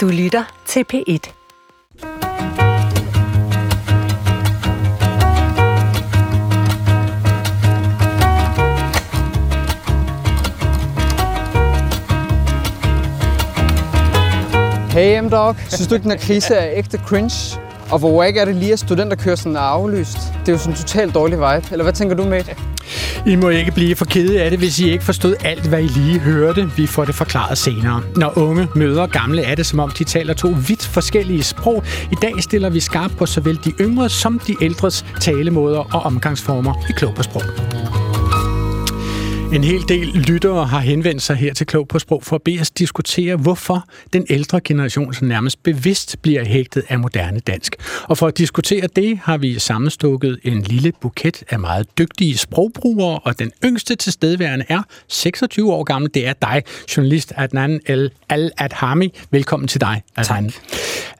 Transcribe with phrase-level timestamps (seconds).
[0.00, 1.32] Du lytter til P1.
[14.92, 17.60] Hey M-Dog, synes du ikke, den her krise er ægte cringe?
[17.90, 20.18] Og hvor ikke er det lige, at studenterkørselen er aflyst?
[20.40, 21.68] Det er jo sådan en totalt dårlig vibe.
[21.72, 22.44] Eller hvad tænker du, med?
[23.26, 25.86] I må ikke blive for kede af det, hvis I ikke forstod alt, hvad I
[25.86, 26.70] lige hørte.
[26.76, 28.02] Vi får det forklaret senere.
[28.16, 31.84] Når unge møder gamle, er det som om, de taler to vidt forskellige sprog.
[32.12, 36.74] I dag stiller vi skarpt på såvel de yngre som de ældres talemåder og omgangsformer
[36.88, 37.42] i klog på sprog.
[39.52, 42.60] En hel del lyttere har henvendt sig her til Klog på Sprog for at bede
[42.60, 47.76] os diskutere, hvorfor den ældre generation så nærmest bevidst bliver hægtet af moderne dansk.
[48.02, 53.18] Og for at diskutere det har vi sammenstukket en lille buket af meget dygtige sprogbrugere,
[53.18, 56.10] og den yngste tilstedeværende er 26 år gammel.
[56.14, 56.62] Det er dig,
[56.96, 59.12] journalist Adnan El Al-Adhami.
[59.30, 60.50] Velkommen til dig, Adnan.
[60.50, 60.62] Tak.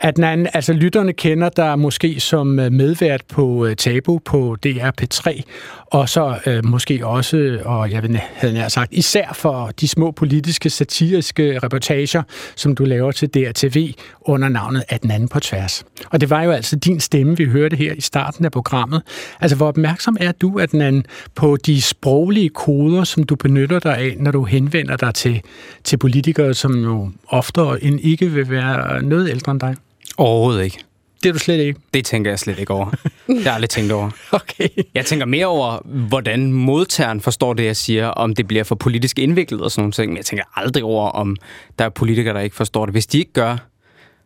[0.00, 5.42] Adnan, altså lytterne kender dig måske som medvært på Tabu på DR P3,
[5.86, 10.10] og så øh, måske også, og jeg ved, havde jeg sagt, især for de små
[10.10, 12.22] politiske, satiriske reportager,
[12.56, 15.84] som du laver til DRTV under navnet At den anden på tværs.
[16.10, 19.02] Og det var jo altså din stemme, vi hørte her i starten af programmet.
[19.40, 21.04] Altså, hvor opmærksom er du, at den
[21.34, 25.40] på de sproglige koder, som du benytter dig af, når du henvender dig til,
[25.84, 29.76] til politikere, som jo oftere end ikke vil være noget ældre end dig?
[30.18, 30.78] Overhovedet ikke.
[31.22, 31.80] Det er du slet ikke?
[31.94, 32.90] Det tænker jeg slet ikke over.
[32.90, 34.10] Det har jeg aldrig tænkt over.
[34.32, 34.68] Okay.
[34.94, 39.18] Jeg tænker mere over, hvordan modtageren forstår det, jeg siger, om det bliver for politisk
[39.18, 40.10] indviklet og sådan nogle ting.
[40.10, 41.36] Men jeg tænker aldrig over, om
[41.78, 42.94] der er politikere, der ikke forstår det.
[42.94, 43.69] Hvis de ikke gør,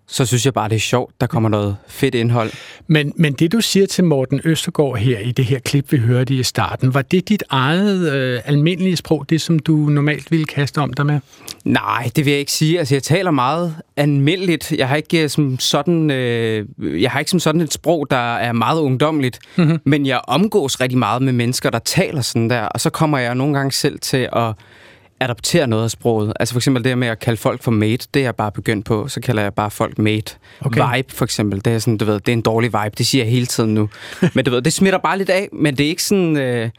[0.07, 1.21] så synes jeg bare, det er sjovt.
[1.21, 2.51] Der kommer noget fedt indhold.
[2.87, 6.35] Men, men det, du siger til Morten Østergaard her i det her klip, vi hørte
[6.35, 10.79] i starten, var det dit eget øh, almindelige sprog, det som du normalt ville kaste
[10.79, 11.21] om dig med?
[11.65, 12.79] Nej, det vil jeg ikke sige.
[12.79, 14.73] Altså, jeg taler meget almindeligt.
[14.73, 16.67] Jeg har ikke som sådan, øh,
[17.03, 19.79] jeg har ikke som sådan et sprog, der er meget ungdomligt, mm-hmm.
[19.85, 23.35] men jeg omgås rigtig meget med mennesker, der taler sådan der, og så kommer jeg
[23.35, 24.53] nogle gange selv til at
[25.20, 26.33] adoptere noget af sproget.
[26.41, 28.86] Altså for eksempel det med at kalde folk for mate, det er jeg bare begyndt
[28.86, 29.08] på.
[29.08, 30.36] Så kalder jeg bare folk mate.
[30.61, 30.97] Okay.
[30.97, 32.95] Vibe for eksempel, det er sådan, du ved, det er en dårlig vibe.
[32.98, 33.89] Det siger jeg hele tiden nu.
[34.35, 36.36] men du ved, det smitter bare lidt af, men det er ikke sådan...
[36.36, 36.70] Øh,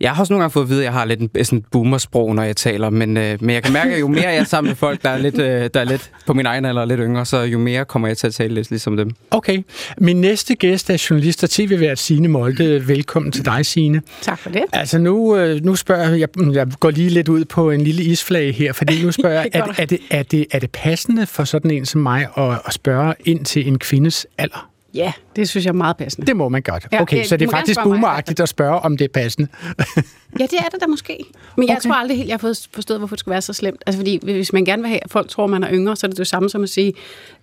[0.00, 1.64] jeg har også nogle gange fået at vide, at jeg har lidt en, sådan et
[1.70, 4.44] boomersprog, når jeg taler, men, øh, men jeg kan mærke, at jo mere jeg er
[4.44, 6.88] sammen med folk, der er, lidt, øh, der er lidt på min egen alder og
[6.88, 9.10] lidt yngre, så jo mere kommer jeg til at tale lidt ligesom dem.
[9.30, 9.62] Okay.
[9.98, 12.88] Min næste gæst er journalist og tv-vært Signe Molde.
[12.88, 14.02] Velkommen til dig, Signe.
[14.22, 14.62] Tak for det.
[14.72, 18.54] Altså nu, øh, nu spørger jeg, jeg går lige lidt ud på en lille isflag
[18.54, 21.70] her, fordi nu spørger jeg, er, er, det, er, det, er det passende for sådan
[21.70, 24.69] en som mig at, at spørge ind til en kvindes alder?
[24.94, 26.26] Ja, det synes jeg er meget passende.
[26.26, 26.86] Det må man godt.
[27.00, 29.48] Okay, ja, så det er faktisk boomeragtigt at spørge, om det er passende.
[30.40, 31.24] ja, det er det da måske.
[31.56, 31.88] Men jeg okay.
[31.88, 33.82] tror aldrig helt, jeg har forstået, hvorfor det skulle være så slemt.
[33.86, 36.08] Altså, fordi hvis man gerne vil have, at folk tror, man er yngre, så er
[36.08, 36.92] det det samme som at sige,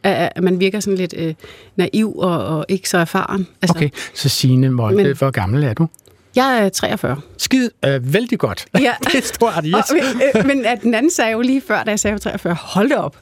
[0.03, 1.33] at man virker sådan lidt øh,
[1.75, 3.47] naiv og, og ikke så erfaren.
[3.61, 5.87] Altså, okay, så Signe Molde, men, hvor gammel er du?
[6.37, 7.21] Jeg er 43.
[7.37, 8.65] Skid, øh, vældig godt.
[8.79, 8.93] Ja.
[9.03, 9.73] det er stort, yes.
[9.73, 9.97] og,
[10.35, 12.97] øh, men at den anden sagde jo lige før, da jeg sagde 43, hold det
[12.97, 13.17] op.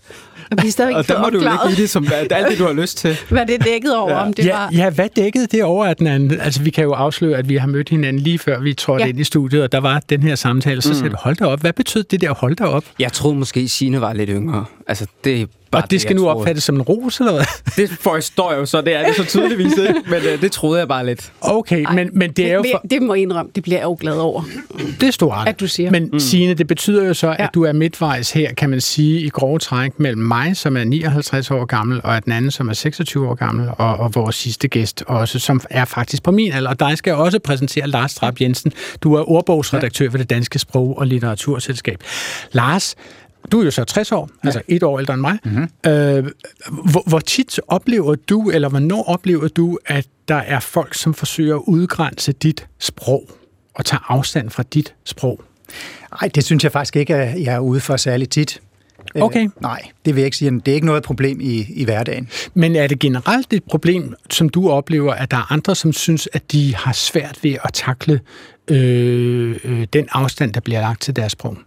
[0.52, 2.74] Og vi stadig og der må du lægge i det, som alt det, du har
[2.74, 3.18] lyst til.
[3.30, 4.26] Hvad det dækket over, ja.
[4.26, 4.70] om det ja, var...
[4.74, 6.40] Ja, hvad dækkede det over, at den anden...
[6.40, 9.10] Altså, vi kan jo afsløre, at vi har mødt hinanden lige før vi trådte ja.
[9.10, 10.96] ind i studiet, og der var den her samtale, så mm.
[10.96, 11.62] sagde du, hold da op.
[11.62, 12.84] Hvad betød det der, hold da op?
[13.00, 14.66] Jeg troede måske, Signe var lidt yngre.
[14.88, 17.46] Altså, det Bare og det skal nu opfattes som en ros, eller hvad?
[17.88, 20.80] Det forstår jeg jo så, det er det så tydeligvis ikke, men uh, det troede
[20.80, 21.32] jeg bare lidt.
[21.42, 22.66] Okay, Ej, men, men det er jo...
[22.72, 22.88] For...
[22.90, 24.44] Det må jeg indrømme, det bliver jeg jo glad over.
[25.02, 25.48] Det er stort.
[25.48, 25.92] At du siger.
[25.92, 26.20] Men mm.
[26.20, 27.48] Signe, det betyder jo så, at ja.
[27.54, 31.52] du er midtvejs her, kan man sige, i grove træk mellem mig, som er 59
[31.52, 35.04] år gammel, og den anden, som er 26 år gammel, og, og vores sidste gæst
[35.08, 36.70] også, som er faktisk på min alder.
[36.70, 38.72] Og dig skal jeg også præsentere Lars Trapp Jensen.
[39.02, 42.04] Du er ordbogsredaktør for det Danske Sprog- og Litteraturselskab.
[42.52, 42.96] Lars,
[43.52, 44.48] du er jo så 60 år, ja.
[44.48, 45.40] altså et år ældre end mig.
[45.44, 45.92] Mm-hmm.
[45.92, 46.32] Øh,
[46.92, 51.56] hvor, hvor tit oplever du, eller hvornår oplever du, at der er folk, som forsøger
[51.56, 53.30] at udgrænse dit sprog
[53.74, 55.42] og tage afstand fra dit sprog?
[56.22, 58.62] Nej, det synes jeg faktisk ikke, at jeg er ude for særlig tit.
[59.16, 59.44] Øh, okay.
[59.44, 60.52] Øh, nej, det vil jeg ikke sige.
[60.52, 62.30] Det er ikke noget problem i, i hverdagen.
[62.54, 66.30] Men er det generelt et problem, som du oplever, at der er andre, som synes,
[66.34, 68.20] at de har svært ved at takle
[68.68, 71.58] øh, øh, den afstand, der bliver lagt til deres sprog?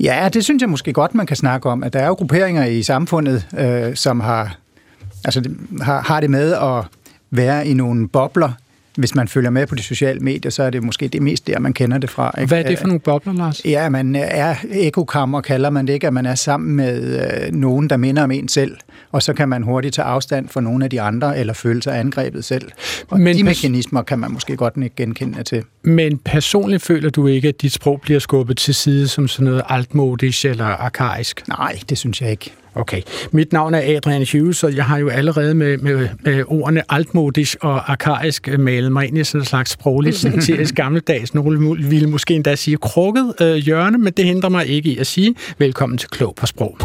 [0.00, 1.82] Ja, det synes jeg måske godt, man kan snakke om.
[1.82, 4.56] At der er jo grupperinger i samfundet, øh, som har,
[5.24, 5.50] altså,
[5.82, 6.84] har, har det med at
[7.30, 8.52] være i nogle bobler,
[8.96, 11.58] hvis man følger med på de sociale medier, så er det måske det mest der,
[11.58, 12.34] man kender det fra.
[12.38, 12.48] Ikke?
[12.48, 13.64] Hvad er det for nogle bobler, Lars?
[13.64, 17.90] Ja, man er ekokammer, kalder man det ikke, at man er sammen med øh, nogen,
[17.90, 18.76] der minder om en selv,
[19.12, 21.98] og så kan man hurtigt tage afstand fra nogle af de andre, eller føle sig
[21.98, 22.70] angrebet selv.
[23.08, 25.62] Og Men de mekanismer kan man måske godt ikke genkende til.
[25.82, 29.62] Men personligt føler du ikke, at dit sprog bliver skubbet til side som sådan noget
[29.68, 31.48] altmodisk eller arkaisk?
[31.48, 32.52] Nej, det synes jeg ikke.
[32.74, 33.02] Okay.
[33.30, 37.58] Mit navn er Adrian Hughes, og jeg har jo allerede med, med, med ordene altmodisk
[37.60, 41.34] og arkaisk malet mig ind i sådan en slags sprogligt syntetisk gammeldags.
[41.34, 45.06] Nogle ville måske endda sige krukket øh, hjørne, men det hindrer mig ikke i at
[45.06, 46.78] sige velkommen til Klog på Sprog.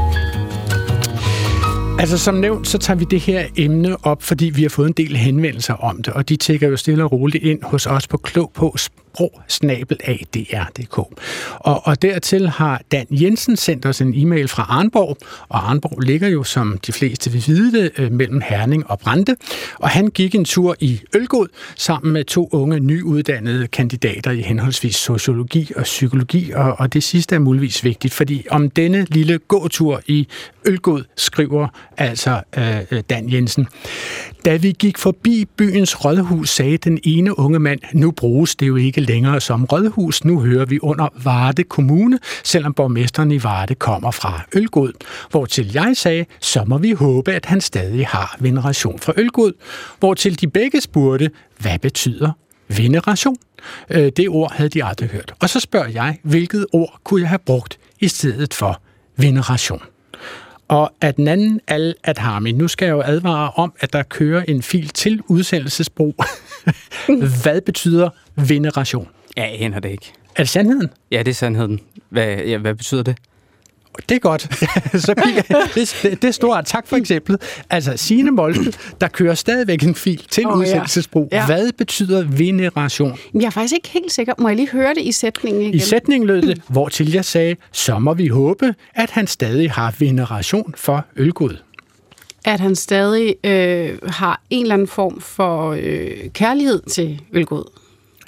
[2.00, 4.94] Altså som nævnt, så tager vi det her emne op, fordi vi har fået en
[4.94, 8.18] del henvendelser om det, og de tækker jo stille og roligt ind hos os på
[8.18, 8.76] Klog på
[9.48, 10.98] sprog-adr.dk.
[11.60, 15.18] Og, og dertil har Dan Jensen sendt os en e-mail fra Arnborg,
[15.50, 19.36] og Arnborg ligger jo, som de fleste vil vide det, mellem Herning og Brande,
[19.76, 24.96] og han gik en tur i Ølgod sammen med to unge nyuddannede kandidater i henholdsvis
[24.96, 30.02] sociologi og psykologi, og, og det sidste er muligvis vigtigt, fordi om denne lille gåtur
[30.08, 30.28] i
[30.66, 31.68] Ølgod skriver
[31.98, 33.68] altså øh, øh Dan Jensen.
[34.48, 38.76] Da vi gik forbi byens rådhus, sagde den ene unge mand, nu bruges det jo
[38.76, 44.12] ikke længere som rådhus, nu hører vi under Varde Kommune, selvom borgmesteren i Varde kommer
[44.12, 44.92] fra Ølgod.
[45.30, 49.54] Hvortil jeg sagde, så må vi håbe, at han stadig har veneration fra Ølgod.
[50.00, 52.32] Hvortil de begge spurgte, hvad betyder
[52.68, 53.36] veneration?
[53.90, 55.34] Øh, det ord havde de aldrig hørt.
[55.40, 58.82] Og så spørger jeg, hvilket ord kunne jeg have brugt i stedet for
[59.18, 59.82] veneration?
[60.68, 62.52] Og at den anden al at harmi.
[62.52, 66.16] Nu skal jeg jo advare om, at der kører en fil til udsendelsesbrug.
[67.44, 69.08] Hvad betyder veneration?
[69.38, 70.14] Jeg aner det ikke.
[70.36, 70.90] Er det sandheden?
[71.12, 71.80] Ja, det er sandheden.
[72.10, 73.18] Hvad, ja, hvad betyder det?
[74.10, 74.42] Det er godt.
[75.06, 76.66] så det, det, det er stort.
[76.66, 77.38] Tak for eksempel.
[77.70, 81.30] Altså, Signe Molde, der kører stadigvæk en fil til oh, udsendelsesbrug.
[81.32, 81.38] Ja.
[81.38, 81.46] Ja.
[81.46, 83.18] Hvad betyder veneration?
[83.34, 84.34] Jeg er faktisk ikke helt sikker.
[84.38, 85.74] Må jeg lige høre det i sætningen igen?
[85.74, 89.72] I sætningen lød det, hvor til jeg sagde, så må vi håbe, at han stadig
[89.72, 91.58] har veneration for ølgud.
[92.46, 97.64] At han stadig øh, har en eller anden form for øh, kærlighed til ølgud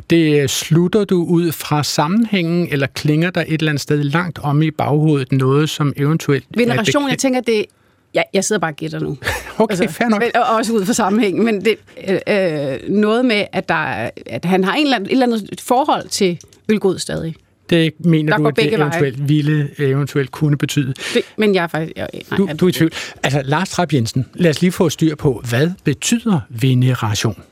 [0.10, 4.62] det slutter du ud fra sammenhængen, eller klinger der et eller andet sted langt om
[4.62, 6.46] i baghovedet noget, som eventuelt...
[6.58, 7.66] Veneration, jeg tænker, det,
[8.14, 9.10] Ja, jeg sidder bare og gætter nu.
[9.58, 10.24] okay, altså, fair nok.
[10.36, 11.76] Og også ud fra sammenhæng, men det,
[12.08, 15.62] øh, øh, noget med, at, der, at han har en eller anden, et eller andet
[15.62, 16.40] forhold til
[16.70, 17.36] Ølgod stadig.
[17.70, 19.28] Det mener der du, at det eventuelt veje.
[19.28, 20.94] ville eventuelt kunne betyde.
[21.14, 21.94] Det, men jeg er faktisk...
[21.96, 22.92] Jeg, nej, du, du er i tvivl.
[23.24, 27.44] Altså, Lars Trapp Jensen, lad os lige få styr på, hvad betyder veneration?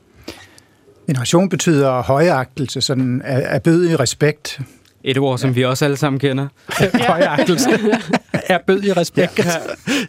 [1.08, 4.60] Veneration betyder højagtelse, sådan er bød i respekt.
[5.04, 5.54] Et ord, som ja.
[5.54, 6.48] vi også alle sammen kender.
[7.08, 7.70] højagtelse.
[8.32, 9.38] er bød i respekt.
[9.38, 9.52] Ja.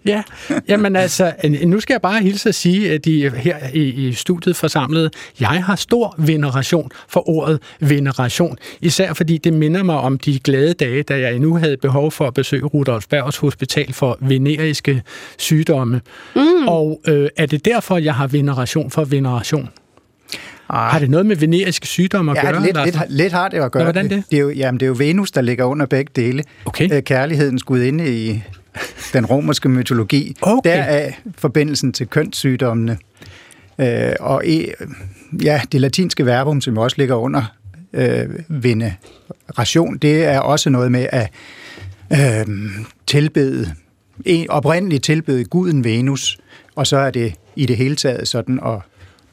[0.05, 0.23] ja.
[0.67, 1.33] Jamen altså,
[1.65, 5.63] nu skal jeg bare hilse at sige, at de her i, i studiet forsamlet, jeg
[5.63, 8.57] har stor veneration for ordet veneration.
[8.81, 12.27] Især fordi det minder mig om de glade dage, da jeg endnu havde behov for
[12.27, 15.03] at besøge Rudolf Bergs Hospital for veneriske
[15.37, 16.01] sygdomme.
[16.35, 16.67] Mm.
[16.67, 19.69] Og øh, er det derfor, jeg har veneration for veneration?
[20.69, 20.91] Ah.
[20.91, 22.63] Har det noget med veneriske sygdomme at ja, gøre?
[22.63, 23.83] Lidt, lidt, lidt har det at gøre.
[23.83, 24.23] hvordan det?
[24.31, 26.43] Det er, jo, jamen, det er jo Venus, der ligger under begge dele.
[26.65, 26.93] Okay.
[26.93, 28.43] Øh, kærlighedens gudinde i
[29.13, 30.35] den romerske mytologi.
[30.41, 30.69] Okay.
[30.69, 32.97] Der er forbindelsen til kønssygdommene.
[33.79, 34.71] Øh, og i,
[35.43, 37.43] ja, det latinske verbum, som også ligger under
[37.93, 41.31] øh, veneration, det er også noget med at
[42.11, 42.45] øh,
[43.07, 43.73] tilbede,
[44.49, 46.37] oprindeligt tilbede guden Venus,
[46.75, 48.79] og så er det i det hele taget sådan at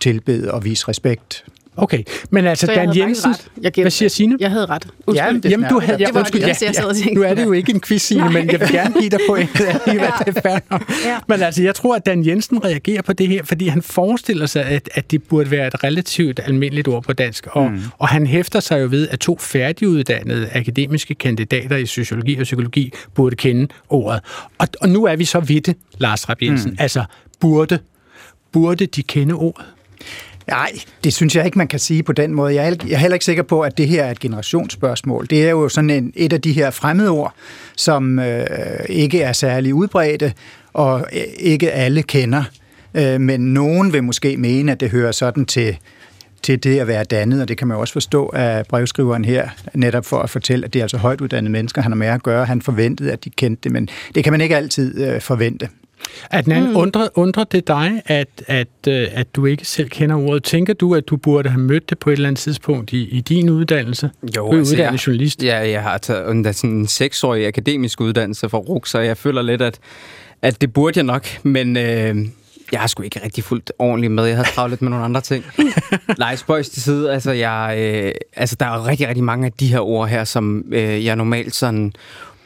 [0.01, 1.45] tilbede og vise respekt.
[1.77, 3.35] Okay, men altså Dan Jensen...
[3.63, 4.37] Jeg hvad siger Signe?
[4.41, 4.87] Jeg havde ret.
[5.07, 5.41] Undskyld.
[5.45, 5.99] Ja, jamen, du havde...
[6.01, 8.69] Ja, undskyld, ja, ja, nu er det jo ikke en quiz, Signe, men jeg vil
[8.73, 10.59] gerne give dig på, at det er fair
[11.07, 11.19] ja.
[11.29, 14.65] Men altså, jeg tror, at Dan Jensen reagerer på det her, fordi han forestiller sig,
[14.65, 17.47] at, at det burde være et relativt almindeligt ord på dansk.
[17.51, 17.81] Og, mm.
[17.99, 22.93] og han hæfter sig jo ved, at to færdiguddannede akademiske kandidater i sociologi og psykologi
[23.15, 24.21] burde kende ordet.
[24.59, 26.71] Og, og nu er vi så vidt Lars Rapp Jensen.
[26.71, 26.77] Mm.
[26.81, 27.05] Altså,
[27.41, 27.79] burde,
[28.53, 29.67] burde de kende ordet?
[30.47, 30.73] Nej,
[31.05, 32.55] det synes jeg ikke, man kan sige på den måde.
[32.55, 35.27] Jeg er, heller ikke sikker på, at det her er et generationsspørgsmål.
[35.31, 37.35] Det er jo sådan en, et af de her fremmedord,
[37.77, 38.47] som øh,
[38.89, 40.33] ikke er særlig udbredte,
[40.73, 42.45] og øh, ikke alle kender.
[42.95, 45.79] Øh, men nogen vil måske mene, at det hører sådan til,
[46.43, 49.49] til det at være dannet, og det kan man jo også forstå af brevskriveren her,
[49.75, 52.23] netop for at fortælle, at det er altså højt uddannede mennesker, han har med at
[52.23, 52.45] gøre.
[52.45, 55.69] Han forventede, at de kendte det, men det kan man ikke altid øh, forvente.
[56.31, 56.77] At mm.
[56.77, 60.43] undrer, undrer det dig, at, at, øh, at du ikke selv kender ordet?
[60.43, 63.21] Tænker du, at du burde have mødt det på et eller andet tidspunkt i, i
[63.21, 64.11] din uddannelse?
[64.37, 65.43] Jo, du er altså, uddannet journalist.
[65.43, 69.63] Ja, jeg har taget sådan en seksårig akademisk uddannelse fra RUK, så jeg føler lidt,
[69.63, 69.79] at,
[70.43, 71.77] at det burde jeg nok, men...
[71.77, 72.17] Øh,
[72.73, 74.25] jeg har sgu ikke rigtig fuldt ordentligt med.
[74.25, 75.45] Jeg havde travlt lidt med nogle andre ting.
[76.19, 77.13] Nej, spøjs til side.
[77.13, 80.65] Altså, jeg, øh, altså, der er rigtig, rigtig mange af de her ord her, som
[80.73, 81.93] øh, jeg normalt sådan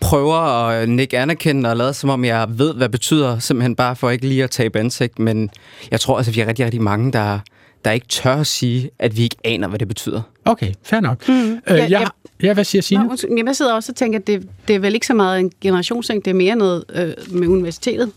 [0.00, 0.37] prøver
[0.69, 4.11] at nikke anerkende og lade som om, jeg ved, hvad det betyder, simpelthen bare for
[4.11, 5.19] ikke lige at tabe ansigt.
[5.19, 5.50] Men
[5.90, 7.38] jeg tror, altså, vi er rigtig, rigtig mange, der,
[7.85, 10.23] der ikke tør at sige, at vi ikke aner, hvad det betyder.
[10.45, 11.28] Okay, fair nok.
[11.28, 11.35] Mm.
[11.35, 12.07] Øh, Ja, jeg, ja.
[12.42, 13.04] ja, hvad siger Signe?
[13.04, 13.16] Nå,
[13.47, 16.25] jeg sidder også og tænker, at det, det er vel ikke så meget en generationsting,
[16.25, 18.12] det er mere noget øh, med universitetet,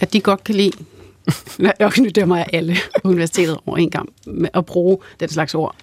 [0.00, 0.72] at de godt kan lide,
[1.98, 5.74] nu dømmer jeg alle på universitetet over en gang, med at bruge den slags ord.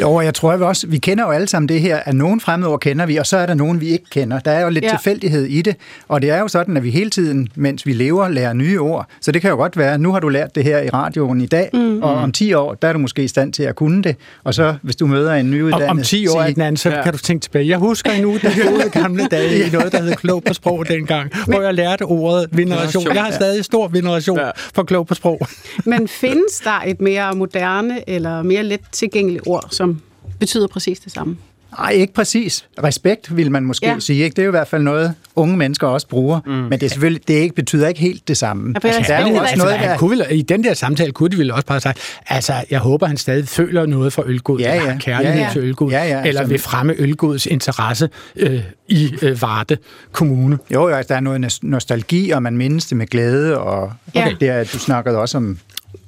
[0.00, 2.40] Jo, og jeg tror vi også, vi kender jo alle sammen det her, at nogle
[2.40, 4.38] fremmedord kender vi, og så er der nogen, vi ikke kender.
[4.40, 4.90] Der er jo lidt Ja.
[4.90, 5.76] tilfældighed i det,
[6.08, 9.06] og det er jo sådan, at vi hele tiden, mens vi lever, lærer nye ord.
[9.20, 11.46] Så det kan jo godt være, nu har du lært det her i radioen i
[11.46, 12.02] dag, mm.
[12.02, 14.16] og om 10 år, der er du måske i stand til at kunne det.
[14.44, 15.88] Og så, hvis du møder en nyuddannet...
[15.88, 17.02] om 10 år, sige- Adnan, så Ja.
[17.02, 17.68] kan du tænke tilbage.
[17.68, 21.30] Jeg husker endnu den gode gamle dage i noget, der hed klog på sprog dengang,
[21.46, 23.14] hvor jeg lærte ordet veneration.
[23.14, 24.50] Jeg har stadig stor veneration Ja.
[24.74, 25.40] for klog på sprog.
[25.92, 30.00] Men findes der et mere moderne eller mere let tilgængeligt ord, som
[30.40, 31.36] betyder præcis det samme?
[31.78, 32.64] Nej, ikke præcis.
[32.84, 33.98] Respekt vil man måske Ja.
[33.98, 34.24] sige.
[34.24, 34.34] Ikke?
[34.34, 36.40] Det er jo i hvert fald noget, unge mennesker også bruger.
[36.46, 36.52] Mm.
[36.52, 38.74] Men det, er selvfølgelig, det er ikke, betyder ikke helt det samme.
[38.84, 39.96] Ja, ellers der er jo også noget, altså, der...
[39.96, 43.06] kunne vel, I den der samtale kunne de vel også bare sagt, altså, jeg håber,
[43.06, 44.96] han stadig føler noget for ølgod, Ja, ja.
[45.00, 45.52] kærlighed Ja, ja.
[45.52, 49.76] til ølgod, Ja, ja, eller som- vil fremme ølgods interesse øh, i øh, Varde
[50.12, 50.58] Kommune.
[50.74, 53.92] Jo, jo, altså, der er noget nos- nostalgi, og man mindes det med glæde, og
[54.14, 54.36] okay.
[54.40, 55.58] det er, du snakkede også om...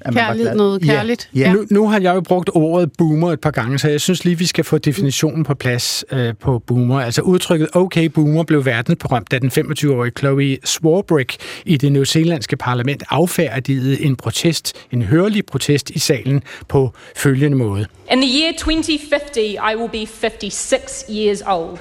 [0.04, 0.56] at man var Kærlighed, glad.
[0.56, 1.30] noget kærligt.
[1.34, 1.46] Ja, ja.
[1.46, 1.52] Ja.
[1.52, 4.38] Nu, nu har jeg jo brugt ordet boomer et par gange, så jeg synes lige,
[4.38, 7.00] vi skal få definitionen på plads øh, på boomer.
[7.00, 13.02] Altså udtrykket okay boomer blev verdensberømt, da den 25-årige Chloe Swarbrick i det newzealandske parlament
[13.10, 17.86] affærdigede en protest, en hørlig protest i salen på følgende måde.
[18.12, 21.78] In the year 2050, I will be 56 years old.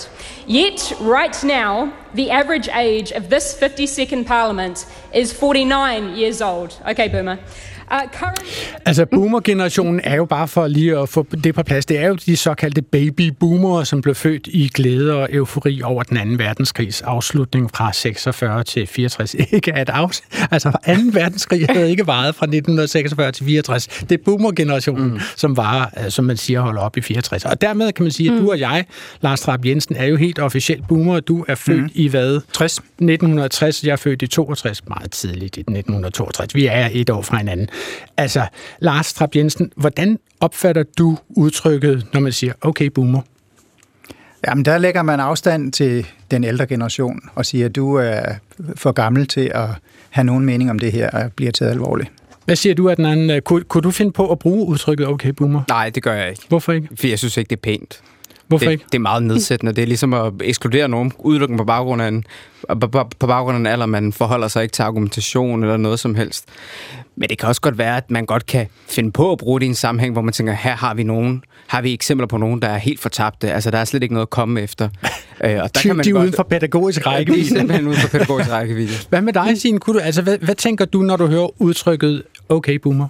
[0.50, 6.70] Yet, right now, the average age of this 52nd parliament is 49 years old.
[6.90, 7.36] Okay, Boomer.
[7.92, 8.32] Uh.
[8.86, 11.86] Altså boomer-generationen er jo bare for lige at få det på plads.
[11.86, 16.18] Det er jo de såkaldte baby-boomere, som blev født i glæde og eufori over den
[16.18, 19.34] anden verdenskrigs afslutning fra 46 til 64.
[19.52, 20.10] Ikke at af...
[20.52, 20.92] Altså 2.
[21.14, 23.88] verdenskrig havde ikke varet fra 1946 til 64.
[23.88, 25.20] Det er boomer-generationen, mm.
[25.36, 27.46] som var, øh, som man siger, holder op i 64.
[27.46, 28.86] Og dermed kan man sige, at du og jeg,
[29.22, 31.20] Lars Trapp Jensen, er jo helt officielt boomer.
[31.20, 31.90] Du er født mm.
[31.94, 32.42] i hvad?
[32.54, 32.78] 60.
[32.78, 36.56] 1960, jeg er født i 62, meget tidligt i 1962.
[36.56, 37.70] Vi er et år fra hinanden.
[38.18, 38.46] Altså,
[38.80, 43.22] Lars Trapp Jensen, hvordan opfatter du udtrykket, når man siger, okay, boomer?
[44.48, 48.22] Jamen, der lægger man afstand til den ældre generation og siger, at du er
[48.76, 49.70] for gammel til at
[50.10, 52.12] have nogen mening om det her og bliver taget alvorligt.
[52.46, 53.42] Hvad siger du, Adnan?
[53.46, 55.62] Kunne, kunne du finde på at bruge udtrykket okay, boomer?
[55.70, 56.42] Nej, det gør jeg ikke.
[56.48, 56.88] Hvorfor ikke?
[57.00, 58.02] For jeg synes ikke, det er pænt.
[58.52, 58.86] Hvorfor det, ikke?
[58.92, 59.74] det er meget nedsættende.
[59.74, 62.24] Det er ligesom at ekskludere nogen udelukkende på baggrund af en,
[63.20, 63.86] på, baggrund af en alder.
[63.86, 66.46] Man forholder sig ikke til argumentation eller noget som helst.
[67.16, 69.66] Men det kan også godt være, at man godt kan finde på at bruge det
[69.66, 72.62] i en sammenhæng, hvor man tænker, her har vi nogen, har vi eksempler på nogen,
[72.62, 73.52] der er helt fortabte.
[73.52, 74.90] Altså, der er slet ikke noget at komme efter.
[75.44, 77.48] Øh, og De, de er uden for pædagogisk De er rækkevidde.
[77.48, 78.94] simpelthen uden for pædagogisk rækkevidde.
[79.10, 79.80] Hvad med dig, Signe?
[79.80, 83.08] Kunne du, altså, hvad, hvad tænker du, når du hører udtrykket okay, boomer?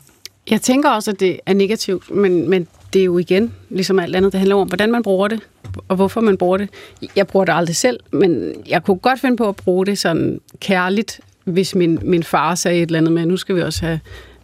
[0.49, 4.15] Jeg tænker også, at det er negativt, men, men det er jo igen, ligesom alt
[4.15, 5.39] andet, det handler om, hvordan man bruger det,
[5.87, 6.69] og hvorfor man bruger det.
[7.15, 10.41] Jeg bruger det aldrig selv, men jeg kunne godt finde på at bruge det sådan
[10.59, 13.99] kærligt, hvis min, min far sagde et eller andet med, nu skal vi også have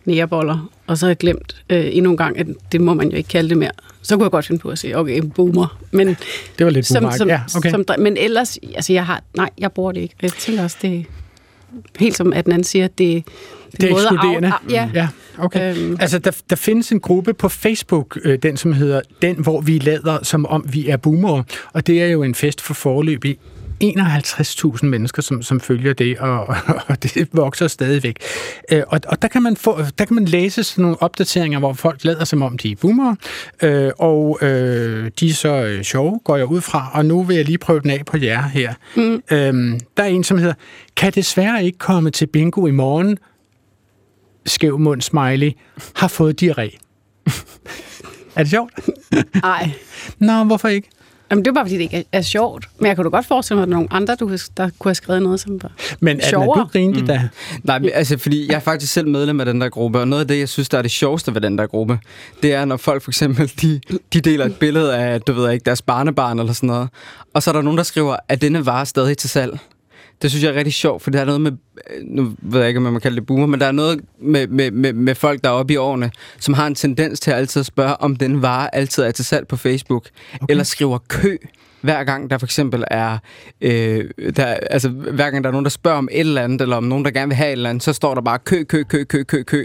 [0.05, 3.17] næreboller, og så har jeg glemt øh, endnu en gang, at det må man jo
[3.17, 3.71] ikke kalde det mere.
[4.01, 5.77] Så kunne jeg godt finde på at sige, okay, boomer.
[5.91, 6.07] Men,
[6.57, 7.17] Det var lidt som, boomer.
[7.17, 7.69] som, Ja, okay.
[7.71, 10.15] som, men ellers, altså jeg har, nej, jeg bruger det ikke.
[10.21, 11.05] Jeg tænker også, det
[11.99, 13.23] helt som at anden siger, det,
[13.71, 14.47] det, er ekskluderende.
[14.47, 15.07] Af, ja, ja
[15.37, 15.77] okay.
[15.77, 15.97] Øhm.
[15.99, 19.77] Altså, der, der findes en gruppe på Facebook, øh, den som hedder Den, hvor vi
[19.77, 21.43] lader, som om vi er boomere.
[21.73, 23.39] Og det er jo en fest for forløb i
[23.83, 26.47] 51.000 mennesker, som, som følger det, og,
[26.89, 28.19] og det vokser stadigvæk.
[28.71, 31.73] Øh, og, og der, kan man få, der kan man læse sådan nogle opdateringer, hvor
[31.73, 33.15] folk lader som om, de er boomere,
[33.63, 37.35] øh, og øh, de er så øh, sjove, går jeg ud fra, og nu vil
[37.35, 38.73] jeg lige prøve den af på jer her.
[38.95, 39.23] Mm.
[39.31, 40.53] Øhm, der er en, som hedder,
[40.95, 43.17] kan desværre ikke komme til bingo i morgen,
[44.45, 45.51] skæv mund smiley,
[45.95, 46.77] har fået diarré.
[48.35, 48.73] er det sjovt?
[49.43, 49.71] Ej.
[50.19, 50.89] Nå, hvorfor ikke?
[51.31, 52.69] Jamen, det er bare, fordi det ikke er, er sjovt.
[52.79, 54.89] Men jeg kunne da godt forestille mig, at der er nogle andre, du, der kunne
[54.89, 56.67] have skrevet noget, som var Men er du sjovere.
[56.71, 57.07] grinelig mm.
[57.07, 57.29] da?
[57.63, 60.21] Nej, men, altså, fordi jeg er faktisk selv medlem af den der gruppe, og noget
[60.21, 61.99] af det, jeg synes, der er det sjoveste ved den der gruppe,
[62.43, 63.81] det er, når folk for eksempel, de,
[64.13, 66.89] de deler et billede af, du ved ikke, deres barnebarn eller sådan noget,
[67.33, 69.59] og så er der nogen, der skriver, at denne vare er stadig til salg.
[70.21, 71.51] Det synes jeg er rigtig sjovt, for der er noget med,
[72.03, 74.47] nu ved jeg ikke, om man må kalde det boomer, men der er noget med,
[74.47, 77.37] med, med, med folk, der er oppe i årene, som har en tendens til at
[77.37, 80.45] altid at spørge, om den vare altid er til salg på Facebook, okay.
[80.49, 81.37] eller skriver kø,
[81.81, 83.17] hver gang der for eksempel er,
[83.61, 84.05] øh,
[84.35, 86.83] der, altså hver gang der er nogen, der spørger om et eller andet, eller om
[86.83, 89.03] nogen, der gerne vil have et eller andet, så står der bare kø, kø, kø,
[89.03, 89.63] kø, kø, kø.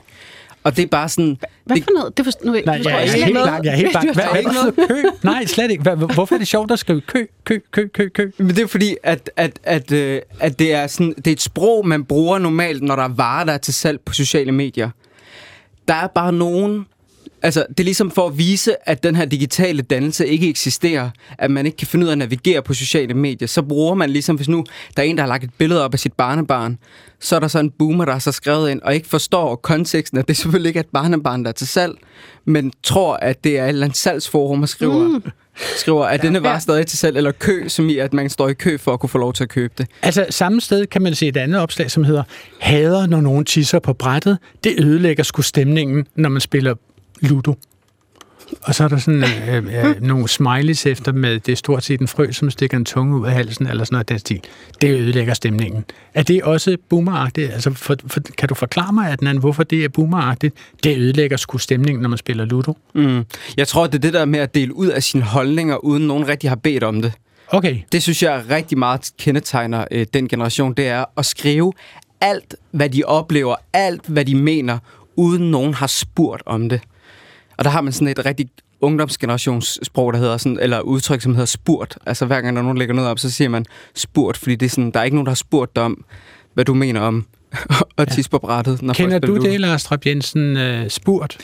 [0.64, 1.38] Og det er bare sådan...
[1.64, 2.16] Hvad det, for noget?
[2.16, 3.64] Det forstår, nu, Nej, jeg er helt blank.
[3.64, 4.14] Jeg er helt blank.
[4.14, 5.02] Hvad, hvad betyder kø?
[5.22, 5.82] Nej, slet ikke.
[5.82, 8.30] Hvad, hvorfor er det sjovt at skrive kø, kø, kø, kø, kø?
[8.38, 11.40] Men det er fordi, at, at, at, øh, at det, er sådan, det er et
[11.40, 14.90] sprog, man bruger normalt, når der er varer, der er til salg på sociale medier.
[15.88, 16.86] Der er bare nogen,
[17.42, 21.50] Altså, det er ligesom for at vise, at den her digitale dannelse ikke eksisterer, at
[21.50, 24.36] man ikke kan finde ud af at navigere på sociale medier, så bruger man ligesom,
[24.36, 24.64] hvis nu
[24.96, 26.78] der er en, der har lagt et billede op af sit barnebarn,
[27.20, 30.18] så er der så en boomer, der har så skrevet ind, og ikke forstår konteksten,
[30.18, 31.94] at det selvfølgelig ikke er et barnebarn, der er til salg,
[32.44, 35.22] men tror, at det er et eller andet salgsforum, og skriver, mm.
[35.76, 38.54] skriver at denne var stadig til salg, eller kø, som i, at man står i
[38.54, 39.86] kø for at kunne få lov til at købe det.
[40.02, 42.22] Altså, samme sted kan man se et andet opslag, som hedder,
[42.60, 46.74] hader, når nogen tisser på brættet, det ødelægger sgu stemningen, når man spiller
[47.22, 47.54] Ludo.
[48.62, 52.00] Og så er der sådan øh, øh, nogle smileys efter med, det er stort set
[52.00, 54.40] en frø, som stikker en tunge ud af halsen, eller sådan noget den stil.
[54.80, 55.84] Det ødelægger stemningen.
[56.14, 57.52] Er det også boomeragtigt?
[57.52, 60.54] Altså, for, for, kan du forklare mig, Adnan, hvorfor det er boomeragtigt?
[60.84, 62.76] Det ødelægger sgu stemningen, når man spiller Ludo.
[62.94, 63.24] Mm.
[63.56, 66.28] Jeg tror, det er det der med at dele ud af sine holdninger, uden nogen
[66.28, 67.12] rigtig har bedt om det.
[67.48, 67.78] Okay.
[67.92, 70.74] Det synes jeg rigtig meget kendetegner øh, den generation.
[70.74, 71.72] Det er at skrive
[72.20, 74.78] alt, hvad de oplever, alt, hvad de mener,
[75.16, 76.80] uden nogen har spurgt om det.
[77.56, 78.48] Og der har man sådan et rigtig
[78.80, 81.98] ungdomsgenerationssprog, der hedder sådan, eller udtryk, som hedder spurt.
[82.06, 83.64] Altså hver gang der nogen lægger noget op, så siger man
[83.94, 86.04] spurt, fordi det er sådan, der er ikke nogen, der har spurgt dig om,
[86.54, 87.26] hvad du mener om
[87.98, 88.82] at tisse på brættet.
[88.82, 91.38] Når Kender du det, Lars Trapp Jensen, uh, spurt?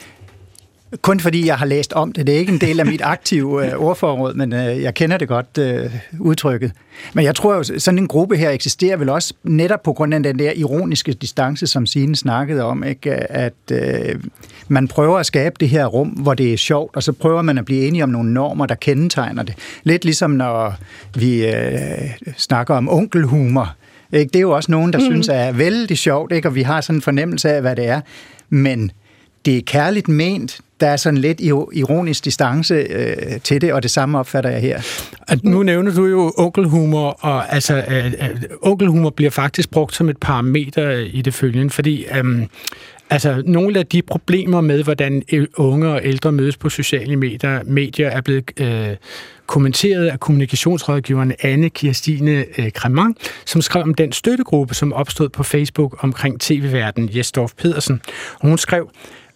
[1.03, 2.27] Kun fordi jeg har læst om det.
[2.27, 5.29] Det er ikke en del af mit aktive øh, ordforråd, men øh, jeg kender det
[5.29, 5.91] godt øh,
[6.21, 6.73] udtrykket.
[7.15, 10.23] Men jeg tror jo, sådan en gruppe her eksisterer vel også netop på grund af
[10.23, 13.15] den der ironiske distance, som Signe snakkede om, ikke?
[13.33, 14.21] at øh,
[14.69, 17.59] man prøver at skabe det her rum, hvor det er sjovt, og så prøver man
[17.59, 19.55] at blive enige om nogle normer, der kendetegner det.
[19.85, 20.75] Lidt ligesom når
[21.15, 23.75] vi øh, snakker om onkelhumor.
[24.13, 24.29] Ikke?
[24.29, 25.05] Det er jo også nogen, der mm.
[25.05, 26.49] synes er vældig sjovt, ikke?
[26.49, 28.01] og vi har sådan en fornemmelse af, hvad det er.
[28.49, 28.91] Men
[29.49, 30.61] det er kærligt ment.
[30.81, 31.41] Der er sådan lidt
[31.73, 34.81] ironisk distance øh, til det, og det samme opfatter jeg her.
[35.29, 38.13] At nu nævner du jo onkelhumor, og altså, øh, øh,
[38.63, 42.47] onkelhumor bliver faktisk brugt som et parameter i det følgende, fordi øh,
[43.11, 45.23] Altså, nogle af de problemer med, hvordan
[45.57, 48.97] unge og ældre mødes på sociale medier, medier er blevet øh,
[49.47, 55.43] kommenteret af kommunikationsrådgiveren Anne Kirstine øh, Cremant, som skrev om den støttegruppe, som opstod på
[55.43, 58.01] Facebook omkring tv-verden Jesdorf Pedersen.
[58.41, 58.91] Og hun skrev,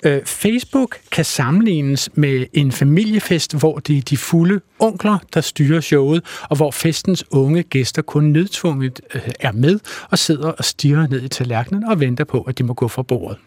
[0.05, 5.81] Øh, Facebook kan sammenlignes med en familiefest, hvor det er de fulde onkler, der styrer
[5.81, 9.79] showet, og hvor festens unge gæster kun nødtvunget øh, er med
[10.11, 13.03] og sidder og stiger ned i tallerkenen og venter på, at de må gå fra
[13.03, 13.39] bordet.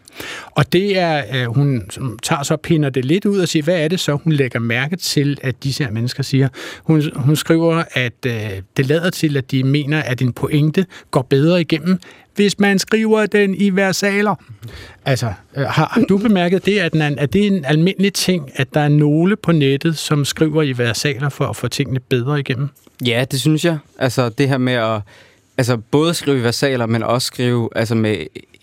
[0.50, 1.90] Og det er, øh, hun
[2.22, 4.96] tager så pinder det lidt ud og siger, hvad er det så, hun lægger mærke
[4.96, 6.48] til, at disse her mennesker siger.
[6.84, 11.22] Hun, hun skriver, at øh, det lader til, at de mener, at en pointe går
[11.22, 11.98] bedre igennem,
[12.36, 14.34] hvis man skriver den i versaler.
[15.04, 18.50] Altså, øh, har, du bemærket det, at, den er, at det er en almindelig ting,
[18.54, 22.40] at der er nogle på nettet, som skriver i versaler for at få tingene bedre
[22.40, 22.68] igennem?
[23.06, 23.78] Ja, det synes jeg.
[23.98, 25.00] Altså, det her med at
[25.58, 28.16] altså, både skrive i versaler, men også skrive altså, med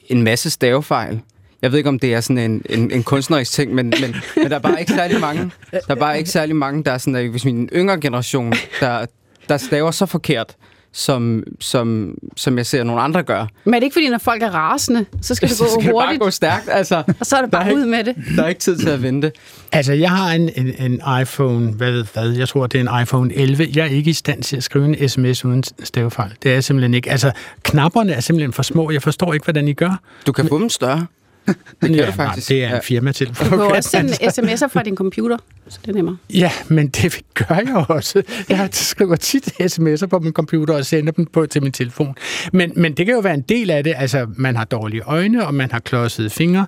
[0.08, 1.20] en masse stavefejl.
[1.62, 4.50] Jeg ved ikke, om det er sådan en, en, en kunstnerisk ting, men, men, men
[4.50, 7.16] der er bare ikke særlig mange, der er bare ikke særlig mange, der er sådan,
[7.16, 9.06] at hvis min yngre generation, der,
[9.50, 10.56] der staver så forkert,
[10.94, 13.46] som, som, som jeg ser nogle andre gør.
[13.64, 15.92] Men er det ikke fordi, når folk er rasende, så skal det gå så skal
[15.92, 16.12] hurtigt?
[16.12, 16.70] det bare gå stærkt.
[16.72, 18.16] Altså, og så er det bare ud med det.
[18.36, 19.32] Der er ikke tid til at vente.
[19.72, 23.02] Altså, jeg har en, en, en iPhone, hvad ved hvad, jeg tror, det er en
[23.02, 23.68] iPhone 11.
[23.76, 26.32] Jeg er ikke i stand til at skrive en sms uden stavefejl.
[26.44, 27.12] Det er jeg simpelthen ikke.
[27.12, 27.32] Altså,
[27.64, 28.92] knapperne er simpelthen for små.
[28.92, 30.00] Jeg forstår ikke, hvordan I gør.
[30.28, 31.06] Du kan få dem større.
[31.48, 32.50] det kan ja, det faktisk.
[32.50, 33.50] Nej, det er en firma-telefon.
[33.50, 34.14] Du kan også sende
[34.54, 36.18] sms'er fra din computer, så det er nemmere.
[36.34, 38.24] Ja, men det gør jeg også.
[38.50, 42.16] Jeg skriver tit sms'er på min computer og sender dem på til min telefon.
[42.54, 43.94] Men, men det kan jo være en del af det.
[43.98, 46.68] Altså, man har dårlige øjne, og man har klodsede fingre.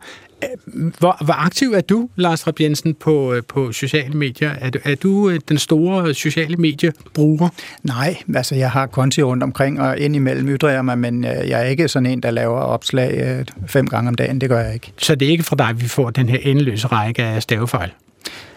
[1.00, 4.52] Hvor, hvor aktiv er du, Lars Rapp Jensen, på, øh, på sociale medier?
[4.62, 7.50] Er du, er du øh, den store sociale mediebruger?
[7.84, 11.62] Nej, altså jeg har konti rundt omkring, og indimellem ytrer jeg mig, men øh, jeg
[11.62, 14.42] er ikke sådan en, der laver opslag fem gange om dagen.
[14.42, 14.92] Det gør jeg ikke.
[14.98, 17.92] Så det er ikke fra dig, vi får den her endeløse række af stavefejl?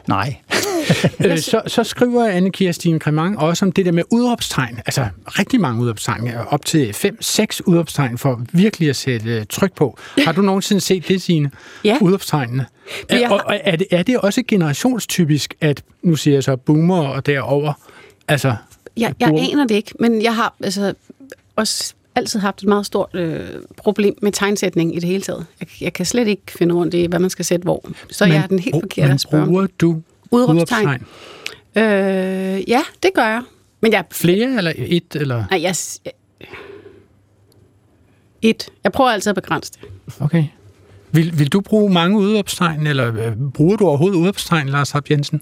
[0.09, 0.37] Nej.
[1.25, 4.77] øh, så, så skriver anne Kirstine Kremang også om det der med udopstegn.
[4.77, 6.31] Altså rigtig mange udopstegn.
[6.49, 9.99] Op til 5-6 udopstegn for virkelig at sætte uh, tryk på.
[10.25, 11.51] Har du nogensinde set det, sine
[11.85, 11.99] Ja.
[12.01, 12.66] Udopstegnene?
[13.09, 17.09] Er, og, og er, det, er det også generationstypisk, at nu siger jeg så boomer
[17.09, 17.73] og derover
[18.29, 18.55] altså...
[18.97, 20.94] Jeg, jeg aner det ikke, men jeg har altså
[21.57, 23.41] også altid haft et meget stort øh,
[23.77, 25.47] problem med tegnsætning i det hele taget.
[25.61, 27.89] Jeg, jeg kan slet ikke finde rundt i, hvad man skal sætte hvor.
[28.11, 29.47] Så men, jeg er den helt forkerte at spørge.
[29.47, 31.03] bruger du udråbstegn?
[31.77, 31.83] Øh,
[32.71, 33.43] ja, det gør jeg.
[33.81, 35.15] Men jeg Flere eller et?
[35.15, 35.45] Eller?
[35.51, 35.75] Nej, jeg,
[38.43, 38.69] et.
[38.85, 39.81] Jeg prøver altid at begrænse det.
[40.21, 40.45] Okay.
[41.13, 45.41] Vil, vil du bruge mange udopstegn, eller øh, bruger du overhovedet udopstegn, Lars Hab Jensen?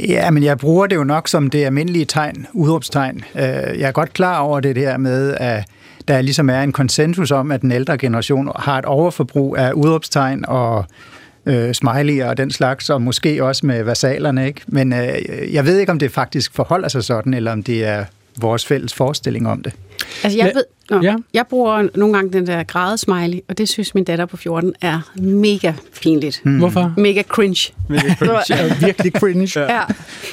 [0.00, 3.24] Ja, men jeg bruger det jo nok som det almindelige tegn, udråbstegn.
[3.34, 5.64] Øh, jeg er godt klar over det der med, at
[6.10, 10.44] der ligesom er en konsensus om, at den ældre generation har et overforbrug af udråbstegn
[10.48, 10.84] og
[11.46, 14.60] øh, smiley og den slags, og måske også med versalerne, ikke?
[14.66, 15.08] Men øh,
[15.52, 18.04] jeg ved ikke, om det faktisk forholder sig sådan, eller om det er
[18.40, 19.72] vores fælles forestilling om det.
[20.24, 21.10] Altså, jeg, ved, nå, ja.
[21.10, 21.16] ja.
[21.34, 25.00] jeg bruger nogle gange den der græde-smiley, og det synes min datter på 14 er
[25.16, 26.40] mega pinligt.
[26.44, 26.58] Mm.
[26.58, 26.94] Hvorfor?
[26.96, 27.72] Mega cringe.
[27.88, 27.98] Det
[28.50, 29.60] er virkelig cringe.
[29.60, 29.80] Ja.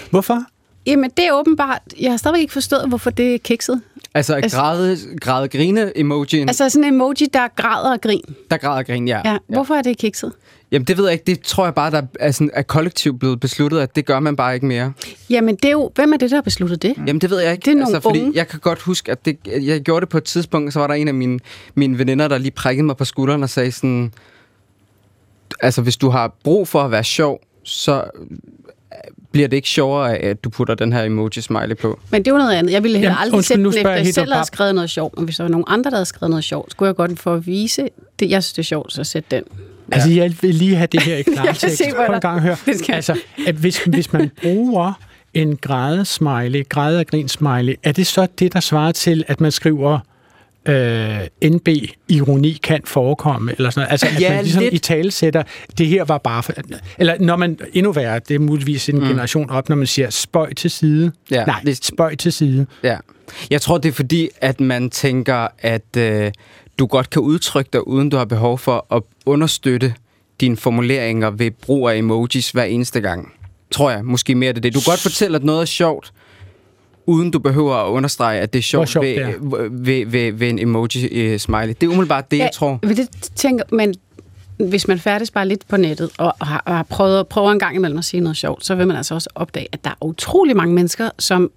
[0.10, 0.44] Hvorfor?
[0.86, 1.82] Jamen, det er åbenbart...
[2.02, 3.82] Jeg har stadigvæk ikke forstået, hvorfor det er kikset.
[4.18, 8.22] Altså, Altså- græde, græde grine emojien, altså, sådan en emoji, der græder og grin.
[8.52, 9.22] der græder grin, ja.
[9.26, 9.38] Ja.
[9.48, 10.32] Hvorfor er det kikset?
[10.72, 11.24] Jamen, det ved jeg ikke.
[11.28, 14.36] Det tror jeg bare, der er, sådan, er kollektivt blevet besluttet, at det gør man
[14.36, 14.94] bare ikke mere.
[15.30, 15.92] Jamen, det er jo...
[15.96, 16.94] Hvem er det, der har besluttet det?
[17.08, 17.66] Jamen, det ved jeg ikke.
[17.66, 18.32] Det er nogle altså, fordi unge.
[18.36, 20.94] Jeg kan godt huske, at det, jeg gjorde det på et tidspunkt, så var der
[20.94, 21.40] en af mine,
[21.76, 24.14] mine veninder, der lige prikkede mig på skulderen og sagde sådan...
[25.62, 28.04] Altså, hvis du har brug for at være sjov, så
[29.38, 32.00] bliver det ikke sjovere at du putter den her emoji-smiley på.
[32.12, 32.72] Men det er jo noget andet.
[32.74, 35.16] Jeg ville heller Jamen, aldrig undskyld, sætte den efter, jeg selv havde skrevet noget sjovt.
[35.18, 37.34] Men hvis der var nogen andre, der havde skrevet noget sjovt, skulle jeg godt for
[37.34, 37.82] at vise
[38.20, 38.30] det.
[38.32, 39.44] Jeg synes, det er sjovt, så sætte den.
[39.92, 41.78] Altså, jeg vil lige have det her i Jeg kan klartekst.
[41.78, 42.56] se, en gang høre.
[42.66, 42.96] Det skal.
[42.96, 44.94] Altså, at hvis, hvis man bruger
[45.34, 50.00] en græde-smiley, græde- og grin-smiley, er det så det, der svarer til, at man skriver
[50.68, 51.20] øh,
[51.52, 51.68] NB,
[52.10, 53.92] ironi kan forekomme, eller sådan noget.
[53.92, 54.74] Altså, at Ja, man ligesom lidt.
[54.74, 55.44] i tale sætter,
[55.78, 56.44] det her var bare...
[56.44, 56.54] For,
[56.98, 59.02] eller når man, endnu værre, det er muligvis en mm.
[59.06, 61.12] generation op, når man siger spøj til side.
[61.32, 62.66] Ja, Nej, det- spøj til side.
[62.84, 62.98] Ja.
[63.50, 66.32] Jeg tror, det er fordi, at man tænker, at øh,
[66.80, 69.94] du godt kan udtrykke dig, uden du har behov for at understøtte
[70.42, 73.34] dine formuleringer ved brug af emojis hver eneste gang.
[73.72, 74.06] Tror jeg.
[74.06, 74.74] Måske mere det det.
[74.74, 76.12] Du kan godt fortælle, at noget er sjovt,
[77.08, 79.34] uden du behøver at understrege, at det er sjovt, sjovt ved, det er.
[79.40, 81.68] ved, ved, ved, ved en emoji-smiley.
[81.68, 82.80] Det er umiddelbart det, jeg tror.
[82.84, 83.96] Ja, det tænker, men
[84.58, 87.76] hvis man færdes bare lidt på nettet, og har, og har prøvet, prøver en gang
[87.76, 90.56] imellem at sige noget sjovt, så vil man altså også opdage, at der er utrolig
[90.56, 91.52] mange mennesker, som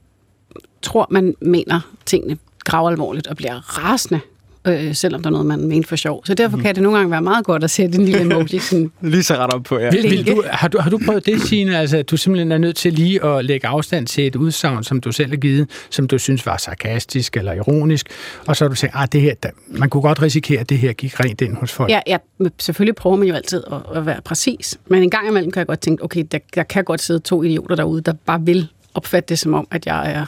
[0.82, 4.20] tror, man mener tingene gravalvorligt og bliver rasende,
[4.64, 6.26] øh, selvom der er noget, man mener for sjov.
[6.26, 8.90] Så derfor kan det nogle gange være meget godt at sætte en lille emoji sådan,
[9.00, 9.90] Lige så ret op på, ja.
[9.90, 11.78] Vil, vil du, har, du, har du prøvet det, Signe?
[11.78, 15.00] Altså, at du simpelthen er nødt til lige at lægge afstand til et udsagn, som
[15.00, 18.06] du selv har givet, som du synes var sarkastisk eller ironisk,
[18.46, 20.78] og så har du sagt, at det her, der, man kunne godt risikere, at det
[20.78, 21.90] her gik rent ind hos folk.
[21.90, 24.78] Ja, ja, men selvfølgelig prøver man jo altid at, at være præcis.
[24.86, 27.42] Men en gang imellem kan jeg godt tænke, okay, der, der kan godt sidde to
[27.42, 30.24] idioter derude, der bare vil opfatte det som om, at jeg er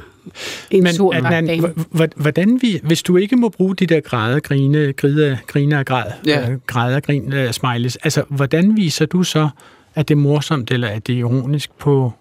[0.70, 4.92] en Men sur h- hvordan vi, hvis du ikke må bruge de der græde, grine,
[4.92, 6.50] grine, grine og græd, Ja.
[6.50, 9.48] øh, græde og grin, øh, smileys, altså, hvordan viser du så,
[9.94, 12.12] at det er morsomt, eller at det er ironisk på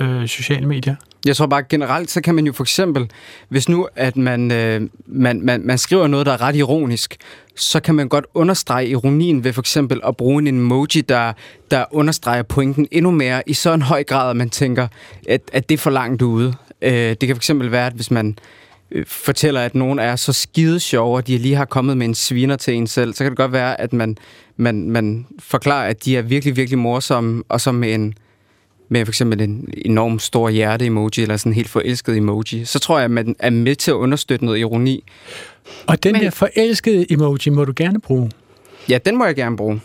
[0.00, 0.94] øh, sociale medier?
[1.26, 3.10] Jeg tror bare generelt, så kan man jo for eksempel,
[3.48, 7.16] hvis nu at man, øh, man, man, man skriver noget, der er ret ironisk,
[7.60, 11.32] så kan man godt understrege ironien ved for eksempel at bruge en emoji, der,
[11.70, 14.88] der understreger pointen endnu mere i så en høj grad, at man tænker,
[15.28, 16.54] at, at det er for langt ude.
[16.82, 18.38] Øh, det kan for eksempel være, at hvis man
[18.90, 22.14] øh, fortæller, at nogen er så skide sjove, og de lige har kommet med en
[22.14, 24.16] sviner til en selv, så kan det godt være, at man,
[24.56, 28.14] man, man forklarer, at de er virkelig, virkelig morsomme, og så med en,
[28.92, 32.98] med for eksempel en enorm stor hjerte-emoji, eller sådan en helt forelsket emoji, så tror
[32.98, 35.04] jeg, at man er med til at understøtte noget ironi.
[35.86, 38.30] Og den Men- der forelskede emoji må du gerne bruge.
[38.88, 39.80] Ja, den må jeg gerne bruge.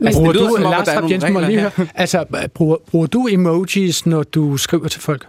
[0.00, 1.70] Men- Bruger det lyder du, som om, Lars der er nogle Jensen, regler lige høre,
[1.94, 5.26] altså, bruger, bruger du emojis, når du skriver til folk?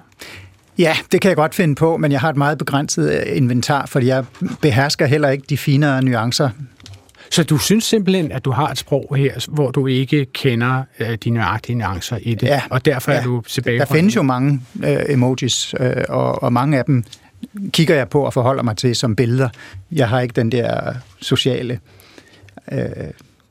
[0.77, 3.85] Ja, det kan jeg godt finde på, men jeg har et meget begrænset øh, inventar,
[3.85, 4.25] fordi jeg
[4.61, 6.49] behersker heller ikke de finere nuancer.
[7.31, 11.17] Så du synes simpelthen, at du har et sprog her, hvor du ikke kender øh,
[11.23, 12.61] de nøjagtige nuancer i det, Ja.
[12.69, 13.23] og derfor er Ja.
[13.23, 17.03] du tilbage Der findes jo mange øh, emojis, øh, og, og mange af dem
[17.71, 19.49] kigger jeg på og forholder mig til som billeder.
[19.91, 21.79] Jeg har ikke den der sociale...
[22.71, 22.79] Øh,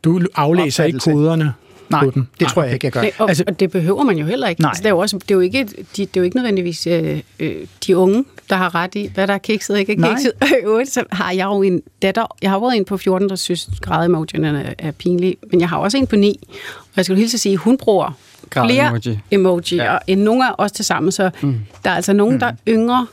[0.04, 1.52] Du aflæser ikke koderne
[1.90, 2.26] nej, på dem.
[2.40, 3.00] det tror jeg ikke, jeg gør.
[3.00, 4.60] Nej, og, Altså- altså, og det behøver man jo heller ikke.
[4.60, 4.68] Nej.
[4.68, 6.86] Altså, det, er jo også, det, er jo ikke, de, det er jo ikke nødvendigvis
[6.86, 7.54] øh, øh,
[7.86, 10.32] de unge, der har ret i, hvad der er kikset og ikke er kikset.
[10.64, 13.68] Øvrigt, så har jeg jo en datter, jeg har været en på 14, der synes
[13.82, 16.40] græde-emojien er, er pinlig, men jeg har også en på 9,
[16.78, 18.16] og jeg skal jo hilse at sige, hun bruger
[18.52, 19.92] flere emoji, Ja.
[19.92, 19.98] ja.
[20.06, 21.58] end nogle af os til sammen, så mm.
[21.84, 23.06] der er altså nogen, der er yngre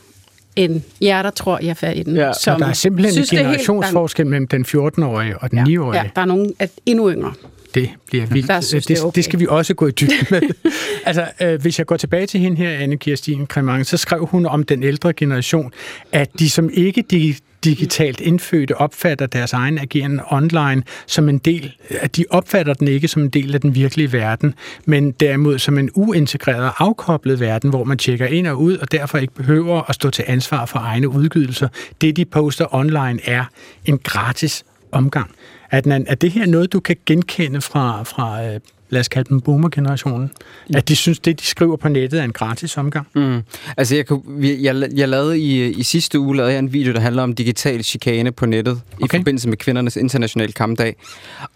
[0.56, 2.16] end jer, der tror, jeg er fat i den.
[2.16, 5.58] Ja, Så der er simpelthen synes, en er helt- generationsforskel mellem den 14-årige og den
[5.58, 6.00] Ja, 9-årige.
[6.02, 7.32] ja, der er nogen at endnu yngre.
[7.76, 8.64] Det bliver vildt.
[8.64, 9.16] Synes det, det er okay.
[9.16, 10.42] det skal vi også gå i dybden med.
[11.06, 14.46] altså, øh, hvis jeg går tilbage til hende her, anne Kirstine Kremang, så skrev hun
[14.46, 15.72] om den ældre generation,
[16.12, 17.34] at de som ikke de
[17.64, 23.08] digitalt indfødte opfatter deres egen ageren online som en del, at de opfatter den ikke
[23.08, 27.70] som en del af den virkelige verden, men derimod som en uintegreret og afkoblet verden,
[27.70, 30.78] hvor man tjekker ind og ud, og derfor ikke behøver at stå til ansvar for
[30.78, 31.68] egne udgydelser.
[32.00, 33.44] Det, de poster online, er
[33.84, 35.30] en gratis omgang.
[35.70, 39.40] At, er det her noget, du kan genkende fra, fra øh, lad os kalde dem
[39.40, 40.30] boomer-generationen?
[40.74, 43.06] At de synes, det, de skriver på nettet, er en gratis omgang?
[43.14, 43.42] Mm.
[43.76, 44.22] Altså, jeg, kunne,
[44.62, 47.84] jeg, jeg lavede i, i sidste uge lavede jeg en video, der handler om digital
[47.84, 49.04] chikane på nettet okay.
[49.04, 50.96] i forbindelse med kvindernes internationale kampdag.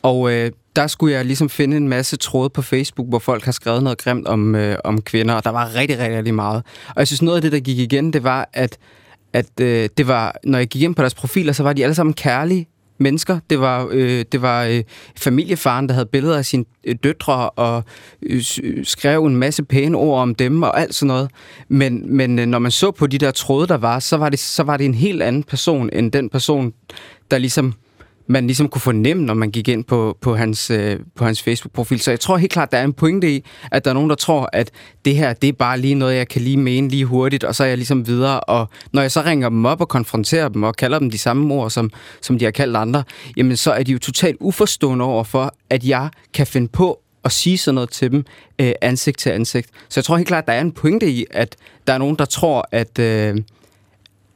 [0.03, 3.53] Og øh, der skulle jeg ligesom finde en masse tråde på Facebook, hvor folk har
[3.53, 6.63] skrevet noget grimt om, øh, om kvinder, og der var rigtig, rigtig, rigtig meget.
[6.89, 8.79] Og jeg synes, noget af det, der gik igen, det var, at,
[9.33, 11.95] at øh, det var, når jeg gik ind på deres profiler, så var de alle
[11.95, 12.67] sammen kærlige
[13.01, 13.39] mennesker.
[13.51, 14.83] Det var, øh, det var øh,
[15.17, 17.85] familiefaren, der havde billeder af sine øh, døtre og
[18.23, 18.43] øh,
[18.83, 21.31] skrev en masse pæne ord om dem og alt sådan noget.
[21.69, 24.39] Men, men øh, når man så på de der tråde, der var, så var, det,
[24.39, 26.73] så var det en helt anden person end den person,
[27.31, 27.75] der ligesom
[28.31, 32.01] man ligesom kunne fornemme, når man gik ind på, på hans, øh, på hans Facebook-profil.
[32.01, 34.17] Så jeg tror helt klart, der er en pointe i, at der er nogen, der
[34.17, 34.71] tror, at
[35.05, 37.65] det her, det er bare lige noget, jeg kan lige mene lige hurtigt, og så
[37.65, 38.41] er jeg ligesom videre.
[38.41, 41.55] Og når jeg så ringer dem op og konfronterer dem og kalder dem de samme
[41.55, 41.91] ord, som,
[42.21, 43.03] som de har kaldt andre,
[43.37, 47.33] jamen så er de jo totalt uforstående over for, at jeg kan finde på at
[47.33, 48.25] sige sådan noget til dem
[48.59, 49.69] øh, ansigt til ansigt.
[49.89, 52.25] Så jeg tror helt klart, der er en pointe i, at der er nogen, der
[52.25, 52.99] tror, at...
[52.99, 53.37] Øh,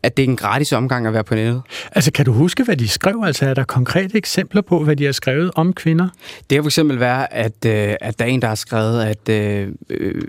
[0.05, 1.63] at det er en gratis omgang at være på nettet.
[1.93, 3.23] Altså, kan du huske, hvad de skrev?
[3.27, 6.09] Altså, er der konkrete eksempler på, hvad de har skrevet om kvinder?
[6.39, 9.29] Det kan for eksempel være, at, øh, at der er en, der har skrevet, at,
[9.29, 10.23] øh, øh,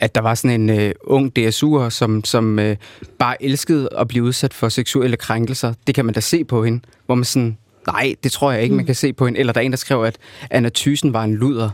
[0.00, 2.76] at der var sådan en øh, ung DSU'er, som, som øh,
[3.18, 5.74] bare elskede at blive udsat for seksuelle krænkelser.
[5.86, 8.74] Det kan man da se på hende, hvor man sådan, nej, det tror jeg ikke,
[8.74, 8.86] man mm.
[8.86, 9.40] kan se på hende.
[9.40, 10.16] Eller der er en, der skrev, at
[10.50, 11.70] Anna Thysen var en luder.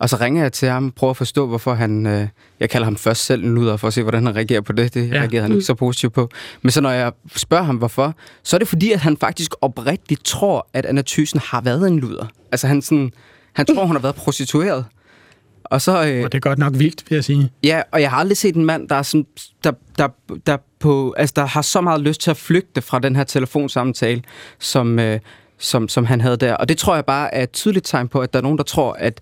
[0.00, 2.06] Og så ringer jeg til ham prøver at forstå, hvorfor han...
[2.06, 2.28] Øh,
[2.60, 4.94] jeg kalder ham først selv en luder, for at se, hvordan han reagerer på det.
[4.94, 5.14] Det ja.
[5.14, 6.30] reagerer han ikke så positivt på.
[6.62, 10.24] Men så når jeg spørger ham, hvorfor, så er det fordi, at han faktisk oprigtigt
[10.24, 12.26] tror, at Anna Thyssen har været en luder.
[12.52, 13.12] Altså han, sådan,
[13.52, 14.84] han tror, hun har været prostitueret.
[15.64, 17.50] Og så, øh, og det er godt nok vildt, vil jeg sige.
[17.62, 19.26] Ja, og jeg har aldrig set en mand, der, er sådan,
[19.64, 20.08] der, der,
[20.46, 24.22] der, på, altså, der har så meget lyst til at flygte fra den her telefonsamtale,
[24.58, 25.20] som, øh,
[25.58, 26.54] som, som han havde der.
[26.54, 28.64] Og det tror jeg bare er et tydeligt tegn på, at der er nogen, der
[28.64, 29.20] tror, at,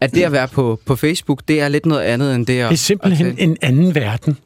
[0.00, 2.68] at det at være på, på Facebook, det er lidt noget andet end det at...
[2.68, 4.38] Det er simpelthen at, en anden verden.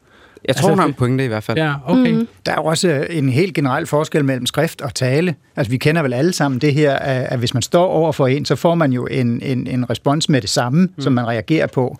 [0.47, 1.57] Jeg tror, altså, hun har en pointe i hvert fald.
[1.57, 2.11] Ja, okay.
[2.11, 2.27] Mm.
[2.45, 5.35] Der er jo også en helt generel forskel mellem skrift og tale.
[5.55, 8.45] Altså, vi kender vel alle sammen det her, at hvis man står over for en,
[8.45, 11.01] så får man jo en, en, en respons med det samme, mm.
[11.01, 11.97] som man reagerer på.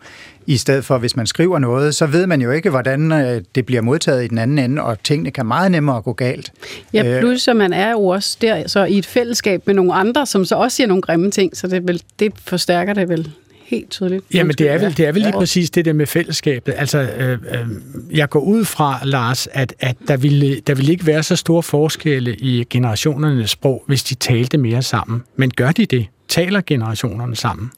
[0.47, 3.65] I stedet for, hvis man skriver noget, så ved man jo ikke, hvordan øh, det
[3.65, 6.51] bliver modtaget i den anden ende, og tingene kan meget nemmere gå galt.
[6.93, 9.93] Ja, øh, plus at man er jo også der så i et fællesskab med nogle
[9.93, 13.31] andre, som så også siger nogle grimme ting, så det, vel, det forstærker det vel
[13.69, 14.25] helt tydeligt.
[14.33, 16.73] Jamen, det er vel, det er vel lige præcis det der med fællesskabet.
[16.77, 17.67] Altså, øh, øh,
[18.11, 21.63] jeg går ud fra, Lars, at, at der, ville, der ville ikke være så store
[21.63, 25.23] forskelle i generationernes sprog, hvis de talte mere sammen.
[25.35, 26.07] Men gør de det?
[26.27, 27.71] Taler generationerne sammen?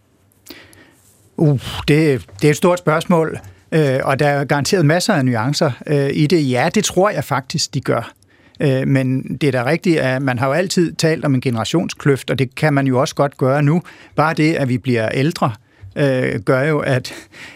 [1.37, 3.39] Uh, det, det er et stort spørgsmål,
[3.71, 6.51] øh, og der er garanteret masser af nuancer øh, i det.
[6.51, 8.13] Ja, det tror jeg faktisk, de gør.
[8.61, 12.29] Øh, men det er da rigtigt, at man har jo altid talt om en generationskløft,
[12.29, 13.81] og det kan man jo også godt gøre nu.
[14.15, 15.70] Bare det, at vi bliver ældre, øh,
[16.45, 17.13] gør jo, at,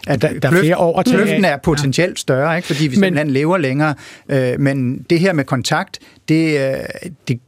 [0.08, 1.14] at der, der er flere år til.
[1.16, 2.68] kløften er potentielt større, ikke?
[2.68, 3.96] fordi vi men, simpelthen lever længere.
[4.30, 6.76] Øh, men det her med kontakt, det, øh,
[7.28, 7.40] det,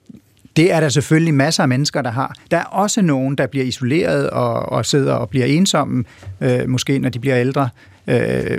[0.55, 2.35] det er der selvfølgelig masser af mennesker, der har.
[2.51, 6.03] Der er også nogen, der bliver isoleret og, og sidder og bliver ensomme,
[6.41, 7.69] øh, måske når de bliver ældre.
[8.07, 8.57] Øh,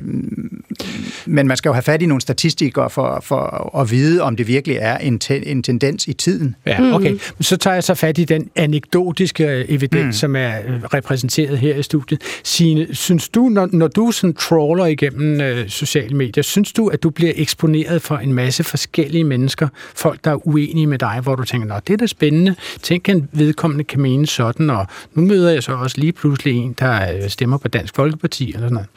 [1.26, 4.48] men man skal jo have fat i nogle statistikere for, for at vide, om det
[4.48, 6.56] virkelig er en, te, en tendens i tiden.
[6.66, 7.10] Ja, okay.
[7.10, 7.18] Mm.
[7.40, 10.12] Så tager jeg så fat i den anekdotiske øh, evidens, mm.
[10.12, 12.22] som er øh, repræsenteret her i studiet.
[12.44, 17.02] Signe, synes du, når, når du sådan trawler igennem øh, sociale medier, synes du, at
[17.02, 21.34] du bliver eksponeret for en masse forskellige mennesker, folk, der er uenige med dig, hvor
[21.34, 22.54] du tænker, nå, det er da spændende.
[22.82, 26.74] Tænk, at vedkommende kan mene sådan, og nu møder jeg så også lige pludselig en,
[26.78, 28.88] der øh, stemmer på Dansk Folkeparti, eller sådan noget.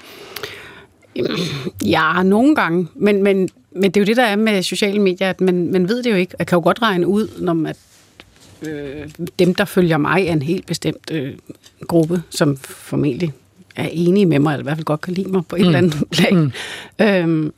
[1.86, 2.88] Ja, nogle gange.
[2.96, 5.90] Men, men, men det er jo det, der er med sociale medier, at man, man
[5.90, 6.36] ved det jo ikke.
[6.40, 7.76] Jeg kan jo godt regne ud, når man,
[8.62, 11.34] øh, dem, der følger mig, er en helt bestemt øh,
[11.88, 13.34] gruppe, som formentlig
[13.76, 15.66] er enige med mig, eller i hvert fald godt kan lide mig på et mm.
[15.66, 16.36] eller andet plan.
[16.36, 17.06] Mm.
[17.06, 17.54] Øhm,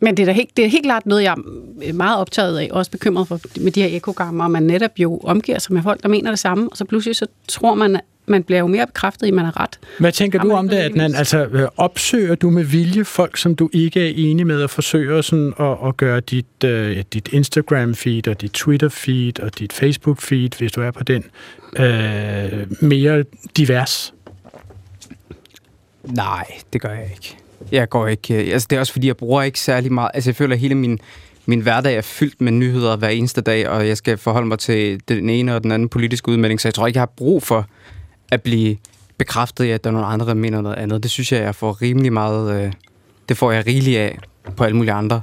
[0.00, 1.36] men det er, da helt, det er helt klart noget, jeg
[1.82, 5.18] er meget optaget af, også bekymret for med de her ekogammer, og man netop jo
[5.18, 8.42] omgiver sig med folk, der mener det samme, og så pludselig så tror man, man
[8.42, 9.78] bliver jo mere bekræftet i, at man har ret.
[9.98, 11.14] Hvad tænker du om det, Adnan?
[11.14, 15.22] Altså, øh, opsøger du med vilje folk, som du ikke er enig med, og forsøger
[15.22, 16.70] sådan at, at gøre dit, uh,
[17.12, 21.24] dit Instagram-feed, og dit Twitter-feed, og dit Facebook-feed, hvis du er på den,
[21.78, 23.24] uh, mere
[23.56, 24.14] divers?
[26.04, 27.36] Nej, det gør jeg ikke.
[27.72, 28.34] Jeg går ikke...
[28.34, 30.10] Altså, det er også fordi, jeg bruger ikke særlig meget...
[30.14, 31.00] Altså, jeg føler, at hele min
[31.46, 35.00] min hverdag er fyldt med nyheder hver eneste dag, og jeg skal forholde mig til
[35.08, 37.66] den ene og den anden politiske udmelding, så jeg tror ikke, jeg har brug for
[38.30, 38.76] at blive
[39.18, 41.02] bekræftet i, at der er nogle andre, der mener noget andet.
[41.02, 42.64] Det synes jeg, jeg får rimelig meget...
[42.64, 42.72] Øh,
[43.28, 44.18] det får jeg rigeligt af
[44.56, 45.20] på alle mulige andre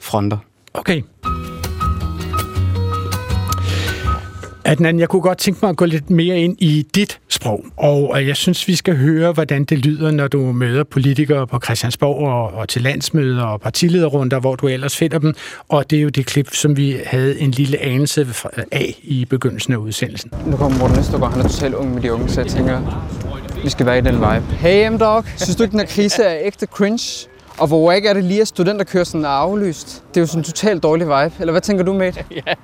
[0.00, 0.38] fronter.
[0.74, 1.02] Okay.
[4.64, 8.26] Adnan, jeg kunne godt tænke mig at gå lidt mere ind i dit sprog, og
[8.26, 12.60] jeg synes, vi skal høre, hvordan det lyder, når du møder politikere på Christiansborg og,
[12.60, 15.34] og til landsmøder og partilederrunder, hvor du ellers finder dem,
[15.68, 18.26] og det er jo det klip, som vi havde en lille anelse
[18.72, 20.30] af i begyndelsen af udsendelsen.
[20.46, 23.08] Nu kommer Morten Østergaard, han er totalt ung med de unge, så jeg tænker,
[23.64, 24.44] vi skal være i den vibe.
[24.50, 27.28] Hey M-Dog, synes du ikke, den her krise er ægte cringe?
[27.58, 30.04] Og hvor wack er det lige, at studenterkørselen er aflyst?
[30.08, 31.32] Det er jo sådan en totalt dårlig vibe.
[31.40, 32.24] Eller hvad tænker du, mate?
[32.46, 32.54] ja.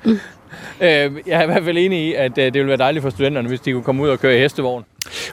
[0.80, 3.10] Øh, jeg er i hvert fald enig i, at øh, det ville være dejligt for
[3.10, 4.84] studenterne, hvis de kunne komme ud og køre i hestevogn.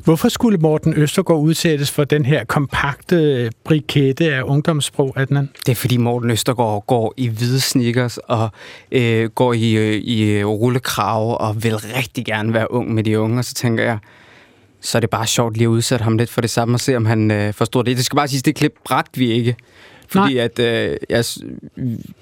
[0.03, 5.49] Hvorfor skulle Morten Østergaard udsættes for den her kompakte brikette af ungdomssprog, Adnan?
[5.65, 8.49] Det er fordi Morten Østergaard går i hvide sneakers og
[8.91, 13.39] øh, går i, øh, i rullekrav og vil rigtig gerne være ung med de unge,
[13.39, 13.97] og så tænker jeg,
[14.81, 16.95] så er det bare sjovt lige at udsætte ham lidt for det samme og se,
[16.95, 17.97] om han øh, forstår det.
[17.97, 19.55] Det skal bare sige, det klip bragte vi ikke.
[20.09, 20.43] Fordi Nej.
[20.43, 21.25] at øh, jeg,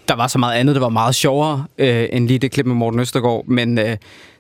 [0.08, 2.76] der var så meget andet, der var meget sjovere øh, end lige det klip med
[2.76, 3.46] Morten Østergaard.
[3.48, 3.98] Men øh,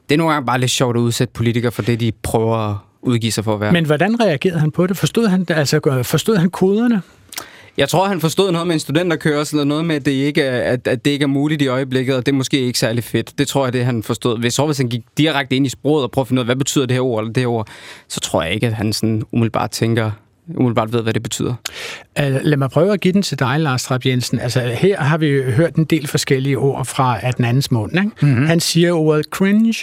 [0.09, 2.75] det er nogle gange bare lidt sjovt at udsætte politikere for det, de prøver at
[3.01, 3.71] udgive sig for at være.
[3.71, 4.97] Men hvordan reagerede han på det?
[4.97, 7.01] Forstod han, altså, forstod han koderne?
[7.77, 10.73] Jeg tror, han forstod noget med en studenterkørsel, og noget med, at det, ikke er,
[10.73, 13.37] at, at det ikke er muligt i øjeblikket, og det er måske ikke særlig fedt.
[13.37, 14.39] Det tror jeg, det han forstod.
[14.39, 16.47] Hvis, så, hvis han gik direkte ind i sproget og prøvede at finde ud af,
[16.47, 17.67] hvad betyder det her ord eller det her ord,
[18.07, 20.11] så tror jeg ikke, at han sådan umiddelbart tænker,
[20.47, 21.53] umiddelbart ved, hvad det betyder.
[22.19, 24.39] Uh, lad mig prøve at give den til dig, Lars Trapp Jensen.
[24.39, 27.91] Altså, her har vi hørt en del forskellige ord fra at den andens mund.
[27.93, 28.11] Ikke?
[28.21, 28.45] Mm-hmm.
[28.45, 29.75] Han siger ordet cringe.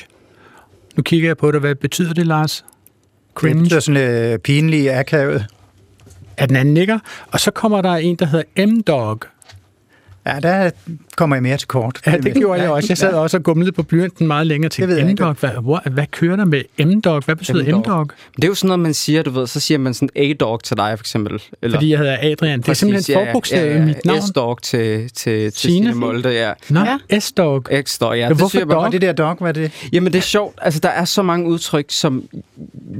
[0.96, 1.60] Nu kigger jeg på dig.
[1.60, 2.64] Hvad betyder det, Lars?
[3.34, 3.54] Cringe?
[3.54, 5.46] Det betyder sådan uh, pinlig akavet
[6.40, 6.98] at den anden nikker.
[7.30, 9.20] Og så kommer der en, der hedder M-Dog.
[10.26, 10.70] Ja, der
[11.16, 12.00] kommer jeg mere til kort.
[12.06, 12.86] Ja, det gjorde jeg også.
[12.90, 15.36] Jeg sad også og gumlede på blyanten meget længere til M-Dog.
[15.40, 17.22] Hvad, hvad, hvad kører der med M-Dog?
[17.24, 18.10] Hvad betyder M-Dog?
[18.36, 20.76] Det er jo sådan noget, man siger, du ved, så siger man sådan A-Dog til
[20.76, 21.42] dig, for eksempel.
[21.62, 22.60] Eller, Fordi jeg hedder Adrian.
[22.60, 24.22] Det er simpelthen ja, forbogstav ja, ja, i mit navn.
[24.22, 26.52] S-Dog til, til, til Signe Molde, ja.
[26.68, 27.20] Nå, ja.
[27.20, 27.64] S-Dog.
[27.72, 28.28] X-Dog, ja.
[28.28, 28.92] Det Hvorfor siger dog?
[28.92, 29.72] det der dog, hvad er det?
[29.92, 30.58] Jamen, det er sjovt.
[30.62, 32.24] Altså, der er så mange udtryk, som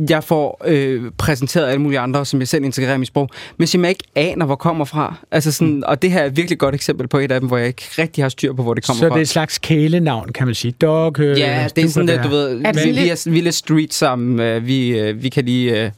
[0.09, 3.29] jeg får øh, præsenteret af alle mulige andre, som jeg selv integrerer i mit sprog,
[3.57, 5.15] men som jeg ikke aner, hvor kommer fra.
[5.31, 5.83] Altså sådan, mm.
[5.87, 7.91] Og det her er et virkelig godt eksempel på et af dem, hvor jeg ikke
[8.03, 9.09] rigtig har styr på, hvor det kommer så fra.
[9.09, 10.73] Så det er et slags kælenavn, kan man sige.
[10.73, 13.55] Dog, øh, ja, det er sådan lidt, du ved, vi, vi, er, vi er lidt
[13.55, 14.41] street sammen.
[14.41, 15.93] Øh, vi, øh, vi kan lige...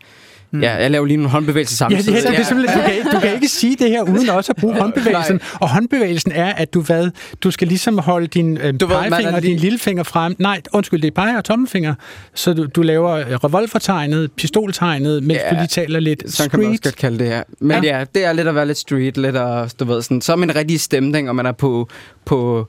[0.52, 0.62] Mm.
[0.62, 2.12] Ja, jeg laver lige nogle håndbevægelser samtidig.
[2.12, 4.02] Ja, det, det, det er simpelthen, du, kan ikke, du kan ikke sige det her,
[4.02, 5.40] uden også at bruge håndbevægelsen.
[5.54, 7.10] Og håndbevægelsen er, at du hvad?
[7.40, 10.36] Du skal ligesom holde din øh, du pegefinger ved, og din lillefinger frem.
[10.38, 11.94] Nej, undskyld, det er pege- og tommelfinger.
[12.34, 16.50] Så du, du laver revolvertegnet, pistoltegnet, mens ja, du lige taler lidt street.
[16.50, 17.42] kan man også godt kalde det her.
[17.60, 17.98] Men ja.
[17.98, 20.36] ja, det er lidt at være lidt street, lidt at, du ved, sådan, så er
[20.36, 21.88] man en rigtig stemning, og man er på,
[22.24, 22.66] på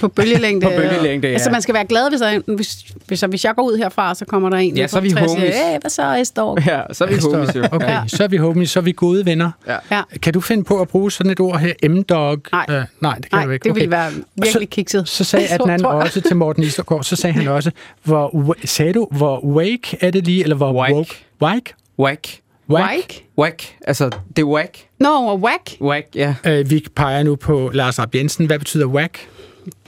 [0.00, 0.66] på bølgelængde.
[0.66, 1.34] på bølgelængde, ja.
[1.34, 4.24] Altså, man skal være glad, hvis, jeg, hvis, hvis, hvis jeg går ud herfra, så
[4.24, 4.76] kommer der en.
[4.76, 5.54] Ja, så er vi homies.
[5.54, 6.66] Siger, hvad så, Estorp?
[6.66, 7.64] Ja, så er vi homies, jo.
[7.72, 8.02] Okay, ja.
[8.06, 9.50] så er vi homies, så er vi gode venner.
[9.66, 9.76] Ja.
[9.90, 10.02] ja.
[10.22, 12.38] Kan du finde på at bruge sådan et ord her, M-dog?
[12.52, 12.66] Nej.
[12.68, 13.64] Uh, nej, det kan nej, du ikke.
[13.64, 14.10] det ville være
[14.42, 15.08] virkelig kikset.
[15.08, 17.70] Så, så sagde Adnan også til Morten Istergaard, så sagde han også,
[18.02, 20.94] hvor, sagde du, hvor wake er det lige, eller hvor wake?
[20.94, 21.14] woke?
[21.42, 21.74] Wake?
[21.98, 22.42] Wake.
[22.70, 23.24] Whack?
[23.38, 23.76] Whack.
[23.86, 24.78] Altså, det er whack.
[25.00, 25.76] Nå, no, whack?
[25.80, 26.34] Whack, ja.
[26.46, 28.46] Uh, vi peger nu på Lars Rapp Jensen.
[28.46, 29.18] Hvad betyder whack?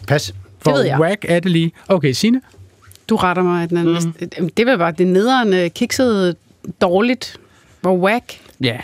[0.07, 0.35] Pas.
[0.59, 1.01] For det ved jeg.
[1.01, 1.73] whack er det lige.
[1.89, 2.41] Okay, Signe?
[3.09, 3.71] Du retter mig.
[3.71, 3.89] Den
[4.39, 4.51] mm.
[4.57, 6.35] Det var bare det nederen kiksede
[6.81, 7.37] dårligt.
[7.81, 8.41] Hvor whack.
[8.61, 8.79] Ja,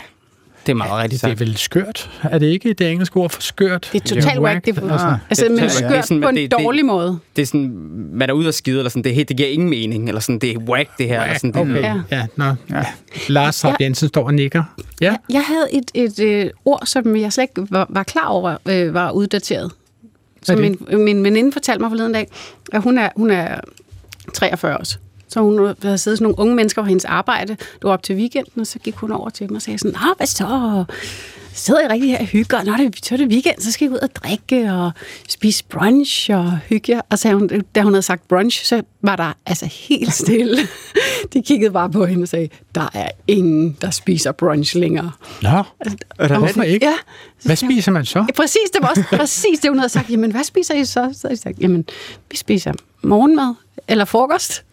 [0.67, 2.09] det er meget ja, rigtigt Det er vel skørt?
[2.23, 3.89] Er det ikke det engelske ord for skørt?
[3.93, 4.65] Det er totalt whack.
[4.65, 7.19] Det er, altså, altså det, men skørt det sådan, på en det, dårlig det, måde.
[7.35, 7.71] Det er sådan,
[8.13, 10.51] man er ude og skide, eller sådan, det, det giver ingen mening, eller sådan, det
[10.51, 11.17] er whack, det her.
[11.17, 11.29] Whack.
[11.29, 11.81] Eller sådan, det, okay.
[11.81, 12.17] ja.
[12.17, 12.45] ja, nå.
[12.69, 12.85] Ja.
[13.27, 14.63] Lars Rapp Jensen står og nikker.
[15.01, 15.05] Ja.
[15.05, 18.27] Jeg, jeg havde et, et, et øh, ord, som jeg slet ikke var, var klar
[18.27, 19.71] over, øh, var uddateret.
[20.47, 22.27] Som min, min veninde fortalte mig forleden dag,
[22.73, 23.59] at hun er, hun er
[24.33, 24.83] 43 år.
[25.29, 27.53] Så hun havde siddet sådan nogle unge mennesker på hendes arbejde.
[27.55, 29.99] Det var op til weekenden, og så gik hun over til mig og sagde sådan,
[30.01, 30.85] Nå, hvad så?
[31.53, 33.89] sidder I rigtig her og hygger, Nå, det, så er det weekend, så skal I
[33.91, 34.91] ud og drikke og
[35.29, 37.01] spise brunch og hygge jer.
[37.09, 40.57] Og så hun, da hun havde sagt brunch, så var der altså helt stille.
[41.33, 45.11] De kiggede bare på hende og sagde, der er ingen, der spiser brunch længere.
[45.41, 45.63] Nå,
[46.19, 46.85] er der hvorfor ikke?
[46.85, 46.93] Ja.
[47.45, 48.19] Hvad spiser man så?
[48.19, 50.09] Ja, præcis, det var også præcis det, hun havde sagt.
[50.09, 50.93] Jamen, hvad spiser I så?
[50.93, 51.85] Så havde de sagt, jamen,
[52.31, 52.73] vi spiser
[53.03, 53.53] morgenmad,
[53.87, 54.65] eller frokost.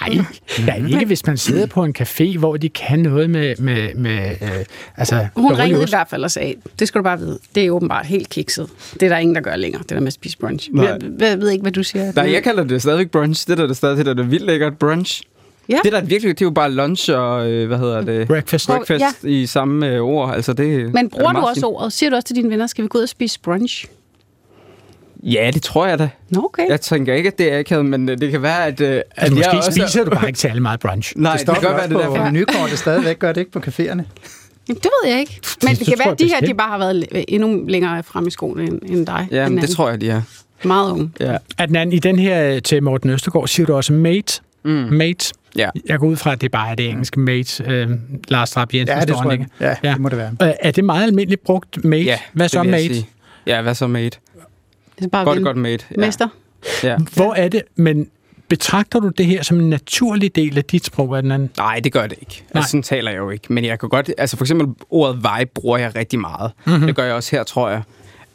[0.00, 0.24] Nej,
[0.66, 3.56] ja, ikke hvis man sidder på en café, hvor de kan noget med...
[3.56, 4.64] med, med øh,
[4.96, 7.70] altså, Hun ringede i hvert fald og sagde, det skal du bare vide, det er
[7.70, 8.68] åbenbart helt kikset.
[8.92, 10.68] Det er der ingen, der gør længere, det der med at spise brunch.
[10.72, 10.86] Nej.
[10.86, 12.12] Jeg, jeg ved ikke, hvad du siger.
[12.12, 13.48] Nej, jeg kalder det stadigvæk brunch.
[13.48, 15.22] Det der, det stadig, det der, det er vildt lækkert brunch.
[15.72, 15.78] Ja.
[15.84, 18.28] Det der er virkelig, det er jo bare lunch og, øh, hvad hedder det?
[18.28, 18.66] Breakfast.
[18.66, 19.28] Breakfast ja.
[19.28, 20.34] i samme øh, ord.
[20.34, 21.92] Altså, det Men bruger du også ordet?
[21.92, 23.86] Siger du også til dine venner, skal vi gå ud og spise brunch?
[25.22, 26.08] Ja, det tror jeg da.
[26.28, 26.68] Nå, okay.
[26.68, 28.80] Jeg tænker ikke, at det er akavet, men øh, det kan være, at...
[28.80, 29.72] at altså, måske også...
[29.72, 31.12] spiser du bare ikke særlig meget brunch.
[31.16, 32.24] Nej, det, det kan godt være, det der.
[32.24, 34.02] På nykortet stadigvæk gør det ikke på caféerne.
[34.66, 35.40] Det ved jeg ikke.
[35.62, 38.26] Men det, det kan være, at de her de bare har været endnu længere frem
[38.26, 39.28] i skolen end, end dig.
[39.30, 40.22] Ja, men det tror jeg, de er.
[40.64, 41.10] Meget unge.
[41.20, 41.36] Ja.
[41.58, 44.40] Adnan, i den her øh, til Morten Østergaard siger du også mate.
[44.64, 44.70] Mm.
[44.70, 45.34] Mate.
[45.56, 45.68] Ja.
[45.86, 47.64] Jeg går ud fra, at det bare er det engelske mate.
[47.68, 47.90] Øh,
[48.28, 49.40] Lars Trapp Jensen Ja, det står tror jeg.
[49.40, 49.52] ikke.
[49.60, 49.92] Ja, Ja.
[49.92, 50.36] det må det være.
[50.42, 52.02] Øh, Er det meget almindeligt brugt mate?
[52.04, 52.94] Ja, Hvad så mate?
[52.94, 53.06] sige.
[53.46, 54.18] Ja, hvad så mate?
[54.98, 55.84] Det er bare Godt, godt mate.
[55.90, 56.00] Ja.
[56.00, 56.28] Mester.
[56.82, 56.96] Ja.
[57.14, 58.08] Hvor er det, men
[58.48, 61.50] betragter du det her som en naturlig del af dit sprog, Adnan?
[61.56, 62.42] Nej, det gør det ikke.
[62.54, 62.58] Nej.
[62.60, 63.52] Altså, sådan taler jeg jo ikke.
[63.52, 64.10] Men jeg kan godt...
[64.18, 66.50] Altså, for eksempel ordet vibe bruger jeg rigtig meget.
[66.64, 66.72] Mhm.
[66.74, 66.86] Mm-hmm.
[66.86, 67.82] Det gør jeg også her, tror jeg.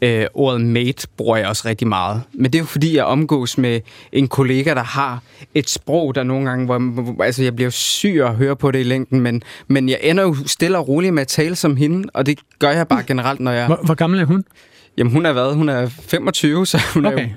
[0.02, 2.22] Øh, ordet mate bruger jeg også rigtig meget.
[2.32, 3.80] Men det er jo fordi, jeg omgås med
[4.12, 5.22] en kollega, der har
[5.54, 6.64] et sprog, der nogle gange...
[6.64, 9.88] Hvor, hvor, altså, jeg bliver jo syg at høre på det i længden, men, men
[9.88, 12.88] jeg ender jo stille og roligt med at tale som hende, og det gør jeg
[12.88, 13.66] bare generelt, når jeg...
[13.66, 14.44] Hvor, hvor gammel er hun?
[14.98, 15.54] Jamen, hun er hvad?
[15.54, 17.28] Hun er 25, så hun okay.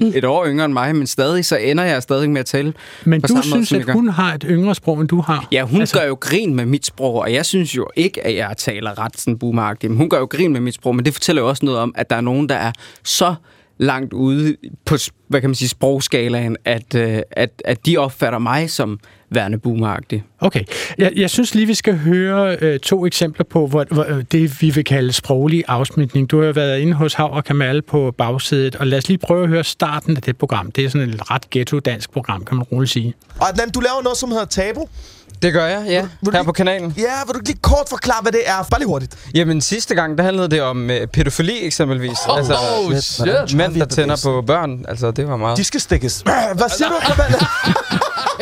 [0.00, 2.72] Er et år yngre end mig, men stadig så ender jeg stadig med at tale
[3.04, 5.48] Men du måde, synes, jeg at hun har et yngre sprog, end du har?
[5.52, 5.98] Ja, hun altså...
[5.98, 9.20] gør jo grin med mit sprog, og jeg synes jo ikke, at jeg taler ret
[9.20, 9.90] sådan boomeragtigt.
[9.90, 11.94] Men hun gør jo grin med mit sprog, men det fortæller jo også noget om,
[11.96, 12.72] at der er nogen, der er
[13.04, 13.34] så
[13.80, 14.96] langt ude på,
[15.28, 18.98] hvad kan man sige, sprogskalaen, at, øh, at, at de opfatter mig som
[19.30, 20.24] værende boomeragtig.
[20.40, 20.64] Okay.
[20.98, 24.62] Jeg, jeg synes lige, vi skal høre øh, to eksempler på hvor, hvor, øh, det,
[24.62, 26.30] vi vil kalde sproglig afsmitning.
[26.30, 29.18] Du har jo været inde hos Hav og Kamal på bagsædet, og lad os lige
[29.18, 30.72] prøve at høre starten af det program.
[30.72, 33.14] Det er sådan et ret ghetto-dansk program, kan man roligt sige.
[33.40, 34.88] Og Adnan, du laver noget, som hedder Tabu.
[35.42, 36.00] Det gør jeg, ja.
[36.00, 36.94] Vil du Her lige- på kanalen.
[36.98, 38.62] Ja, vil du lige kort forklare, hvad det er?
[38.70, 39.14] Bare lige hurtigt.
[39.34, 42.18] Jamen sidste gang, der handlede det om øh, pædofili eksempelvis.
[42.28, 42.54] altså,
[42.86, 43.54] Oh, shit.
[43.56, 44.84] mænd, der tænder på børn.
[44.88, 45.56] Altså, det var meget...
[45.58, 46.22] De skal stikkes.
[46.54, 46.94] Hvad siger du,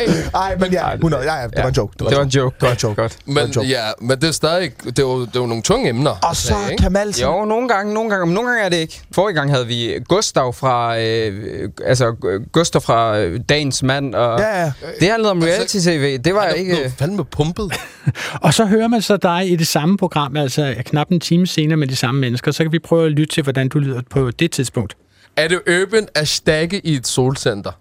[0.05, 0.23] Kamal?
[0.33, 1.23] Ej, men ja, 100.
[1.23, 1.93] Ja, ja, det var en joke.
[1.99, 2.55] Det var en joke.
[2.59, 3.01] Det var en joke.
[3.01, 3.11] Godt.
[3.11, 3.67] Det var en Men, joke.
[3.67, 4.71] ja, men det er stadig...
[4.85, 6.15] Det er jo, det jo nogle tunge emner.
[6.29, 9.01] Og så Kamal sådan, Jo, nogle gange, nogle gange, men nogle gange er det ikke.
[9.11, 12.15] Forrige gang havde vi Gustav fra, øh, altså
[12.51, 14.71] Gustav fra øh, Dagens Mand, og Ja, ja.
[14.99, 16.17] det handlede om reality-tv.
[16.17, 16.83] Det var Det ikke...
[16.83, 17.73] er fandme pumpet.
[18.45, 21.77] Og så hører man så dig i det samme program, altså knap en time senere
[21.77, 22.51] med de samme mennesker.
[22.51, 24.97] Så kan vi prøve at lytte til, hvordan du lyder på det tidspunkt.
[25.37, 27.71] Er det urban at stakke i et solcenter?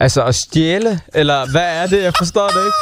[0.00, 2.02] Altså at stjæle, eller hvad er det?
[2.02, 2.76] Jeg forstår det ikke.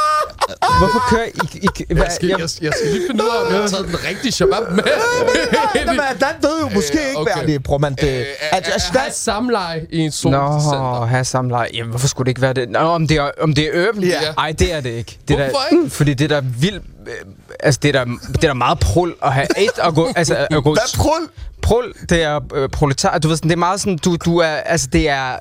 [0.79, 1.59] Hvorfor kører I...
[1.59, 3.69] I, I hvad, Jeg skal, jeg, jeg skal lige finde ud af, om jeg har
[3.69, 4.85] taget den rigtige shabab med.
[5.87, 7.35] Nå, men Dan ved jo måske Øh, ikke, okay.
[7.37, 7.95] hvad det er, bror, man.
[7.95, 10.99] Det, Øh, at, at, at have samleje i en solcenter.
[11.01, 11.69] Nå, have samleje.
[11.75, 12.69] Jamen, hvorfor skulle det ikke være det?
[12.69, 14.03] Nå, om det er, om det er urban?
[14.05, 14.21] Ja.
[14.39, 15.19] Ej, det er det ikke.
[15.29, 15.91] Det er Hvorfor der, ikke?
[15.91, 16.83] Fordi det er der vildt...
[17.07, 17.13] øh,
[17.63, 20.09] Altså, det er der, det er der meget prul at have et at gå...
[20.17, 21.29] Altså, at gå hvad prul?
[21.71, 23.19] Prul, det er øh, proletar.
[23.19, 25.39] Du ved sådan, det er meget sådan, du, du er, altså det er,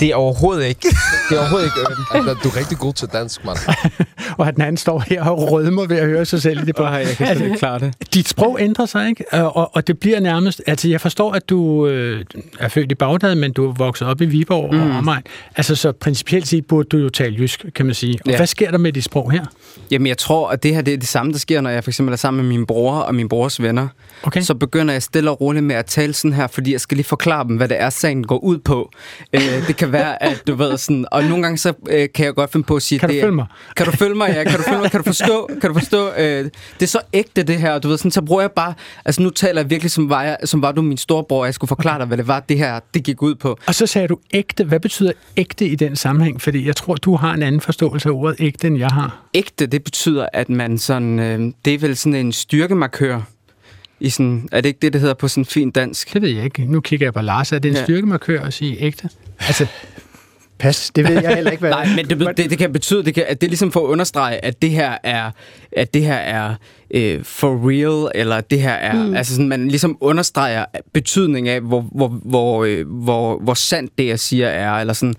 [0.00, 0.88] det er overhovedet ikke,
[1.30, 2.28] det er overhovedet ikke urban.
[2.28, 3.58] Altså, du er rigtig god til dansk, mand.
[4.38, 6.76] Og at den anden står her og rødmer ved at høre sig selv i det
[6.76, 6.94] program.
[6.94, 7.94] jeg kan ikke klare det.
[8.14, 9.24] Dit sprog ændrer sig, ikke?
[9.32, 10.62] Og, og, og det bliver nærmest...
[10.66, 12.24] Altså, jeg forstår, at du øh,
[12.60, 14.80] er født i Bagdad, men du er vokset op i Viborg mm.
[14.90, 15.22] og omegn.
[15.56, 18.18] Altså, så principielt set burde du jo tale jysk, kan man sige.
[18.24, 18.36] Og Ja.
[18.36, 19.44] hvad sker der med dit sprog her?
[19.90, 21.90] Jamen, jeg tror, at det her det er det samme, der sker, når jeg for
[21.90, 23.88] eksempel er sammen med min bror og min brors venner.
[24.22, 24.40] Okay.
[24.40, 27.06] Så begynder jeg stille og roligt med at tale sådan her, fordi jeg skal lige
[27.06, 28.90] forklare dem, hvad det er, sagen går ud på.
[29.32, 31.06] Øh, det kan være, at du ved sådan...
[31.12, 32.98] Og nogle gange så øh, kan jeg godt finde på at sige...
[32.98, 33.46] Kan du det følge mig?
[33.76, 34.44] Kan du følge mig, ja?
[34.44, 34.90] Kan du følge mig?
[34.90, 35.50] Kan du forstå?
[35.60, 36.08] Kan du forstå?
[36.18, 37.72] Øh, det er så ægte, det her.
[37.72, 38.74] og Du ved, sådan, så bruger jeg bare...
[39.04, 41.54] Altså, nu taler jeg virkelig, som var, jeg, som var du min storebror, og jeg
[41.54, 43.58] skulle forklare dig, hvad det var, det her, det gik ud på.
[43.66, 44.64] Og så sagde du ægte.
[44.64, 46.42] Hvad betyder ægte i den sammenhæng?
[46.42, 49.20] Fordi jeg tror, du har en anden forståelse af ordet ægte, end jeg har.
[49.34, 51.18] Ægte, det betyder, at man sådan...
[51.18, 53.20] Øh, det er vel sådan en styrkemarkør.
[54.00, 56.12] I sådan, er det ikke det, det hedder på sådan fint dansk?
[56.14, 56.64] Det ved jeg ikke.
[56.64, 57.52] Nu kigger jeg på Lars.
[57.52, 57.84] Er det en Ja.
[57.84, 59.08] styrkemarkør at sige ægte?
[59.38, 59.66] Altså,
[60.58, 63.14] Pas, det ved jeg heller ikke, hvad Nej, men det, det, det kan betyde, det,
[63.14, 65.30] kan, at det er ligesom for at understrege, at det her er,
[65.72, 66.54] at det her er
[66.94, 69.14] øh, for real, eller det her er, mm.
[69.14, 74.06] altså sådan, man ligesom understreger betydningen af, hvor, hvor, hvor, øh, hvor, hvor sandt det,
[74.06, 75.14] jeg siger, er, eller sådan,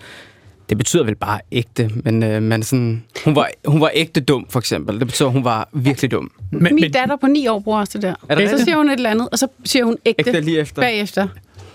[0.71, 4.45] det betyder vel bare ægte, men, øh, men sådan, hun, var, hun var ægte dum,
[4.49, 4.99] for eksempel.
[4.99, 6.31] Det betyder, hun var virkelig dum.
[6.51, 8.13] men, Min men, datter på ni år bruger også det der.
[8.29, 10.59] Er det så siger hun et eller andet, og så siger hun ægte, Ægte lige
[10.59, 10.81] efter.
[10.81, 11.27] bagefter.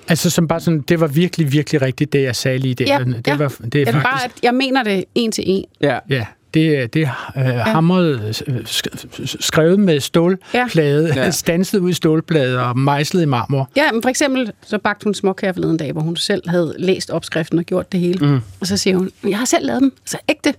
[0.09, 2.85] altså som bare sådan, det var virkelig, virkelig rigtigt, det jeg sagde lige der.
[2.87, 3.37] Ja, det, ja.
[3.37, 4.05] var, det er Det er faktisk...
[4.05, 5.65] bare, at jeg mener det en til en.
[5.81, 5.99] Ja.
[6.11, 11.25] Ja, det, det er øh, øh, sk- skrevet med stålplade, ja.
[11.25, 11.31] Ja.
[11.43, 13.71] stanset ud i stålplade og mejslet i marmor.
[13.77, 17.11] Ja, men for eksempel, så bagte hun småkager forleden dag, hvor hun selv havde læst
[17.11, 18.27] opskriften og gjort det hele.
[18.27, 18.41] Mm.
[18.61, 19.93] Og så siger hun, jeg har selv lavet dem.
[20.05, 20.55] Så ægte.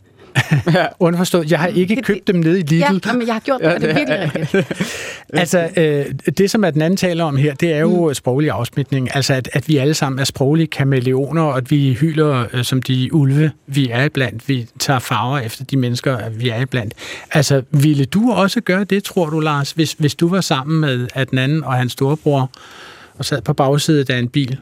[0.99, 2.75] Underforstået, jeg har ikke Det- købt dem nede i Lidl.
[2.79, 4.67] Ja, jamen, jeg har gjort det, og det er virkelig rigtigt.
[5.33, 6.05] Altså, øh,
[6.37, 8.13] det som den anden taler om her, det er jo mm.
[8.13, 9.15] sproglig afsmitning.
[9.15, 12.81] Altså, at, at vi alle sammen er sproglige kameleoner, og at vi hylder øh, som
[12.81, 14.49] de ulve, vi er iblandt.
[14.49, 16.93] Vi tager farver efter de mennesker, vi er iblandt.
[17.31, 21.07] Altså, ville du også gøre det, tror du, Lars, hvis, hvis du var sammen med
[21.15, 22.49] Adnan og hans storebror,
[23.17, 24.57] og sad på bagsædet af en bil?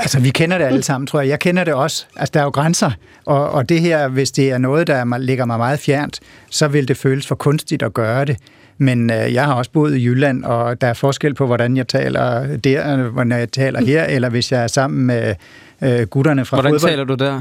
[0.00, 1.28] Altså, vi kender det alle sammen, tror jeg.
[1.28, 2.04] Jeg kender det også.
[2.16, 2.90] Altså, der er jo grænser.
[3.26, 6.20] Og, og det her, hvis det er noget, der er- ligger mig meget fjernt,
[6.50, 8.36] så vil det føles for kunstigt at gøre det.
[8.78, 11.88] Men øh, jeg har også boet i Jylland, og der er forskel på, hvordan jeg
[11.88, 15.34] taler der, hvordan jeg taler her, eller hvis jeg er sammen med
[15.82, 16.90] øh, gutterne fra Hvordan fodbold.
[16.90, 17.40] taler du der?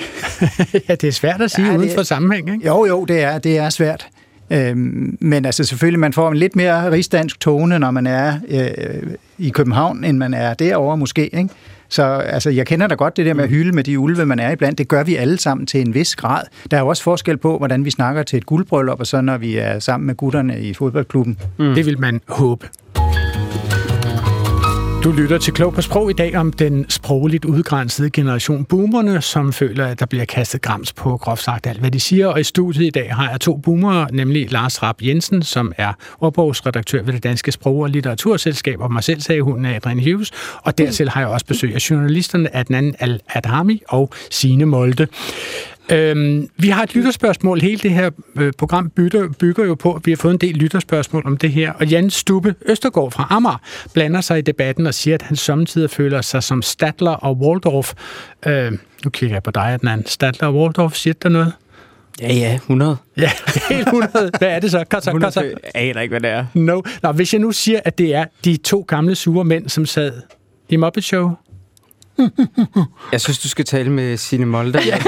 [0.88, 2.66] ja, det er svært at sige Ja, uden for sammenhæng, ikke?
[2.66, 4.06] Jo, jo, det er, det er svært.
[4.52, 9.12] Øhm, men altså selvfølgelig, man får en lidt mere rigsdansk tone, når man er øh,
[9.38, 11.36] i København, end man er derovre måske.
[11.36, 11.48] Ikke?
[11.88, 14.38] Så altså, jeg kender da godt det der med at hylde med de ulve, man
[14.38, 14.78] er iblandt.
[14.78, 16.42] Det gør vi alle sammen til en vis grad.
[16.70, 19.38] Der er jo også forskel på, hvordan vi snakker til et guldbryllup, og så når
[19.38, 21.38] vi er sammen med gutterne i fodboldklubben.
[21.58, 21.74] Mm.
[21.74, 22.68] Det vil man håbe.
[25.04, 29.52] Du lytter til Klog på Sprog i dag om den sprogligt udgrænsede generation boomerne, som
[29.52, 32.26] føler, at der bliver kastet grams på groft sagt alt, hvad de siger.
[32.26, 35.92] Og i studiet i dag har jeg to boomere, nemlig Lars Rapp Jensen, som er
[36.20, 40.30] ordbogsredaktør ved det Danske Sprog- og Litteraturselskab, og mig selv sagde hun er Adrian Hughes.
[40.62, 45.06] Og dertil har jeg også besøg af journalisterne Adnan Al-Adhami og Sine Molde.
[45.92, 47.60] Øhm, vi har et lytterspørgsmål.
[47.60, 50.54] Hele det her øh, program bygger, bygger jo på, at vi har fået en del
[50.54, 51.72] lytterspørgsmål om det her.
[51.72, 53.60] Og Jan Stubbe Østergaard fra Amager
[53.94, 57.92] blander sig i debatten og siger, at han samtidig føler sig som Stadler og Waldorf.
[58.46, 58.72] Øh,
[59.04, 60.06] nu kigger jeg på dig, Adnan.
[60.06, 61.52] Stadler og Waldorf, siger der noget?
[62.20, 62.96] Ja, ja, 100.
[63.16, 63.30] Ja,
[63.68, 64.30] helt 100.
[64.38, 64.84] Hvad er det så?
[64.90, 65.40] Kom så, kom så.
[65.40, 66.46] Jeg aner ikke, hvad det er.
[66.54, 66.82] No.
[67.02, 70.12] Nå, hvis jeg nu siger, at det er de to gamle sure mænd, som sad
[70.68, 71.30] i Muppet Show,
[73.12, 74.78] Jeg synes, du skal tale med Signe Molde.
[74.86, 74.98] ja,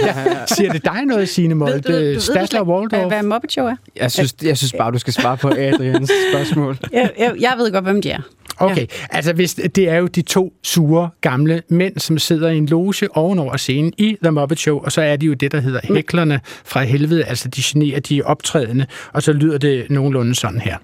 [0.46, 2.20] siger det dig noget, Signe Molde?
[2.20, 3.06] Stadler og hvad, Waldorf?
[3.12, 3.76] hvad Muppet Show er?
[3.96, 6.78] Jeg synes, jeg synes bare, du skal svare på Adrians spørgsmål.
[6.92, 8.20] Jeg, jeg, jeg ved godt, hvem de er.
[8.56, 8.86] Okay, ja.
[9.10, 13.16] altså hvis, det er jo de to sure gamle mænd, som sidder i en loge
[13.16, 16.40] ovenover scenen i The Muppet Show, og så er de jo det, der hedder hæklerne
[16.64, 20.76] fra helvede, altså de generer de optrædende, og så lyder det nogenlunde sådan her.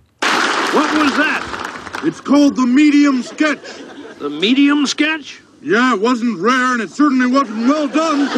[0.74, 1.42] What was that?
[2.04, 3.82] It's called the medium sketch.
[4.20, 5.40] The medium sketch?
[5.62, 8.28] Yeah, it wasn't rare, and it certainly wasn't well done.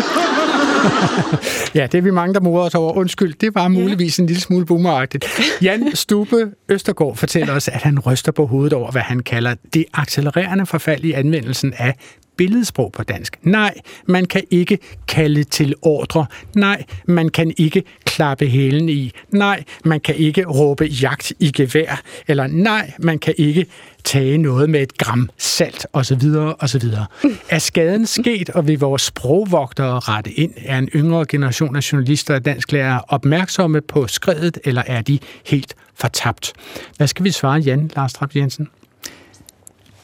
[1.75, 2.93] Ja, det er vi mange, der morer os over.
[2.93, 5.27] Undskyld, det var muligvis en lille smule boomeragtigt.
[5.63, 9.85] Jan Stube Østergaard fortæller os, at han ryster på hovedet over, hvad han kalder det
[9.95, 11.95] accelererende forfald i anvendelsen af
[12.37, 13.37] billedsprog på dansk.
[13.43, 13.75] Nej,
[14.07, 16.27] man kan ikke kalde til ordre.
[16.57, 19.13] Nej, man kan ikke klappe hælen i.
[19.29, 22.01] Nej, man kan ikke råbe jagt i gevær.
[22.29, 23.67] Eller nej, man kan ikke
[24.05, 26.23] tage noget med et gram salt osv.
[26.59, 26.83] osv.
[27.51, 30.53] Er skaden sket, og vil vores sprogvogtere rette ind?
[30.57, 35.75] Er en yngre generation af journalister og dansklærere opmærksomme på skredet, eller er de helt
[35.95, 36.53] fortabt?
[36.97, 38.69] Hvad skal vi svare, Jan Lars Trapp Jensen?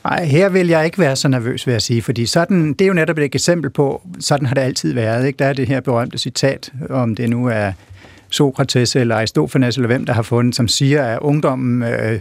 [0.05, 2.87] Nej, her vil jeg ikke være så nervøs, vil jeg sige, fordi sådan, det er
[2.87, 5.27] jo netop et eksempel på, sådan har det altid været.
[5.27, 5.37] Ikke?
[5.37, 7.73] Der er det her berømte citat, om det nu er
[8.37, 12.21] Sokrates eller Aristofanes eller hvem, der har fundet, som siger, at ungdommen, øh,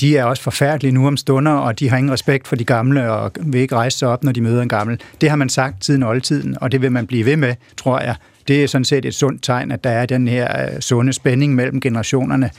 [0.00, 3.12] de er også forfærdelige nu om stunder, og de har ingen respekt for de gamle,
[3.12, 5.00] og vil ikke rejse sig op, når de møder en gammel.
[5.20, 8.14] Det har man sagt siden oldtiden, og det vil man blive ved med, tror jeg.
[8.48, 11.54] Det er sådan set et sundt tegn, at der er den her øh, sunde spænding
[11.54, 12.50] mellem generationerne.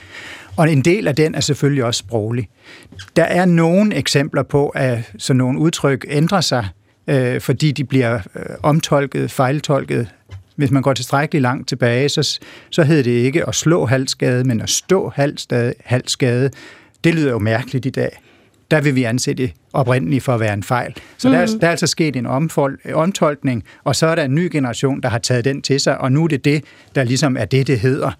[0.56, 2.48] Og en del af den er selvfølgelig også sproglig.
[3.16, 6.66] Der er nogle eksempler på, at sådan nogle udtryk ændrer sig,
[7.08, 10.08] øh, fordi de bliver øh, omtolket, fejltolket.
[10.58, 12.38] Hvis man går tilstrækkeligt langt tilbage, så,
[12.70, 15.74] så hed det ikke at slå halvskade, men at stå halvskade.
[15.84, 16.50] halvskade.
[17.04, 18.20] Det lyder jo mærkeligt i dag.
[18.70, 20.94] Der vil vi anse det oprindeligt for at være en fejl.
[21.18, 21.34] Så mm.
[21.34, 24.48] der, er, der er altså sket en omfold, omtolkning, og så er der en ny
[24.52, 27.44] generation, der har taget den til sig, og nu er det det, der ligesom er
[27.44, 28.10] det, det hedder.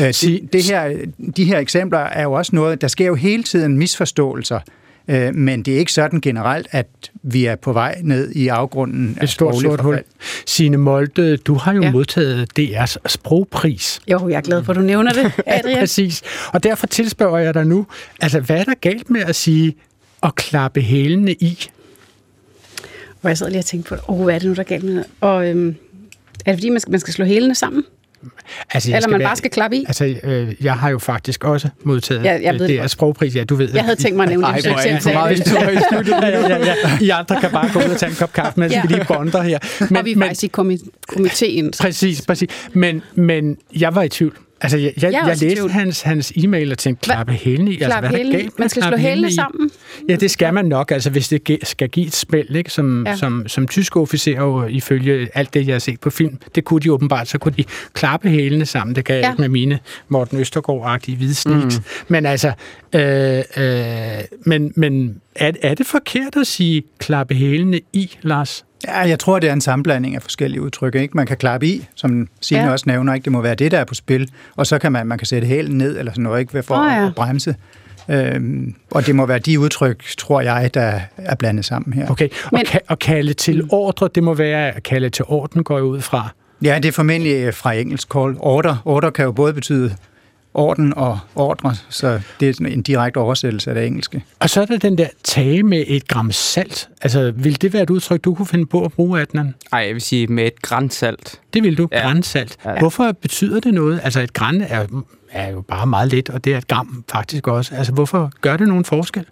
[0.00, 0.96] Øh, det, det her,
[1.36, 4.60] de her eksempler er jo også noget, der sker jo hele tiden misforståelser,
[5.08, 6.86] øh, men det er ikke sådan generelt, at
[7.22, 10.02] vi er på vej ned i afgrunden af Et stort sort hul.
[10.46, 11.90] Signe Molde, du har jo ja.
[11.90, 14.00] Modtaget DR's sprogpris.
[14.10, 15.78] Jo, jeg er glad for, at du nævner det, Adrian.
[15.78, 16.22] Præcis.
[16.52, 17.86] Og derfor tilspørger jeg dig nu,
[18.20, 19.74] altså hvad er der galt med at sige
[20.22, 21.58] at klappe hælene i?
[23.20, 24.84] Hvor jeg sad lige og tænkte på, åh, hvad er det nu, der er galt
[24.84, 25.04] med det?
[25.20, 25.76] Og øhm,
[26.46, 27.84] er det fordi, man skal, man skal slå hælene sammen?
[28.74, 29.84] Altså, jeg Eller man være- bare skal klappe i?
[29.88, 32.90] Altså, øh, jeg har jo faktisk også modtaget Ja, jeg ved øh, det DR's godt.
[32.90, 33.36] sprogpris.
[33.36, 35.34] Ja, du ved Jeg havde tænkt mig at nævne det, hvis du ikke selv sagde
[35.34, 36.08] det.
[36.08, 36.74] ja, ja, ja.
[37.00, 38.82] I andre kan bare gå ud og tage en kop kaffe, mens Ja.
[38.82, 39.58] vi lige bonder her.
[39.90, 41.72] Men, og vi er faktisk i komi- komiteen.
[41.80, 42.48] Præcis, præcis.
[42.72, 44.36] Men, men jeg var i tvivl.
[44.62, 47.74] Altså, jeg, jeg, Jeg jeg, læste hans, hans e-mail og tænkte, klappe hælene i.
[47.74, 49.70] Altså, Klappe hvad hælene galt Man skal slå hælene sammen.
[50.08, 52.70] Ja, det skal man nok, altså hvis det skal give et spæld, ikke?
[52.70, 53.10] Som, Ja.
[53.10, 53.16] ja.
[53.16, 56.80] som, som tyske officerer jo ifølge alt det, jeg har set på film, det kunne
[56.80, 58.96] de åbenbart, så kunne de klappe hælene sammen.
[58.96, 59.30] Det kan jeg Ja.
[59.30, 61.78] ikke med mine Morten Østergaard-agtige hvide sneaks.
[61.78, 61.84] Mm.
[62.08, 62.52] Men altså,
[62.94, 68.64] øh, øh, men, men er, er det forkert at sige klappe hælene i, Lars?
[68.88, 70.94] Ja, jeg tror, det er en sammenblanding af forskellige udtryk.
[70.94, 71.16] Ikke?
[71.16, 72.70] Man kan klappe i, som Signe Ja.
[72.72, 73.24] også nævner, ikke?
[73.24, 74.30] det må være det, der er på spil.
[74.56, 76.62] Og så kan man, man kan sætte hælen ned, eller sådan noget, ikke?
[76.62, 77.06] for oh, ja.
[77.06, 77.54] at bremse.
[78.08, 82.10] Øhm, og det må være de udtryk, tror jeg, der er blandet sammen her.
[82.10, 85.64] Okay, og, Men- ka- og kalde til ordre, det må være at kalde til orden,
[85.64, 86.28] går jeg ud fra.
[86.62, 88.76] Ja, det er formentlig fra engelsk call order.
[88.84, 89.94] Order kan jo både betyde
[90.54, 94.24] orden og ordre, så det er en direkte oversættelse af det engelske.
[94.38, 96.88] Og så er der den der tage med et gram salt.
[97.02, 99.54] Altså, vil det være et udtryk, du kunne finde på at bruge, Adnan?
[99.72, 101.40] Nej, jeg vil sige med et grænsalt.
[101.54, 102.00] Det vil du, Ja.
[102.02, 102.56] grænsalt.
[102.64, 102.78] Ja.
[102.78, 104.00] Hvorfor betyder det noget?
[104.04, 104.86] Altså, et græn er,
[105.32, 107.74] er jo bare meget let, og det er et gram faktisk også.
[107.74, 109.24] Altså, hvorfor gør det nogen forskel?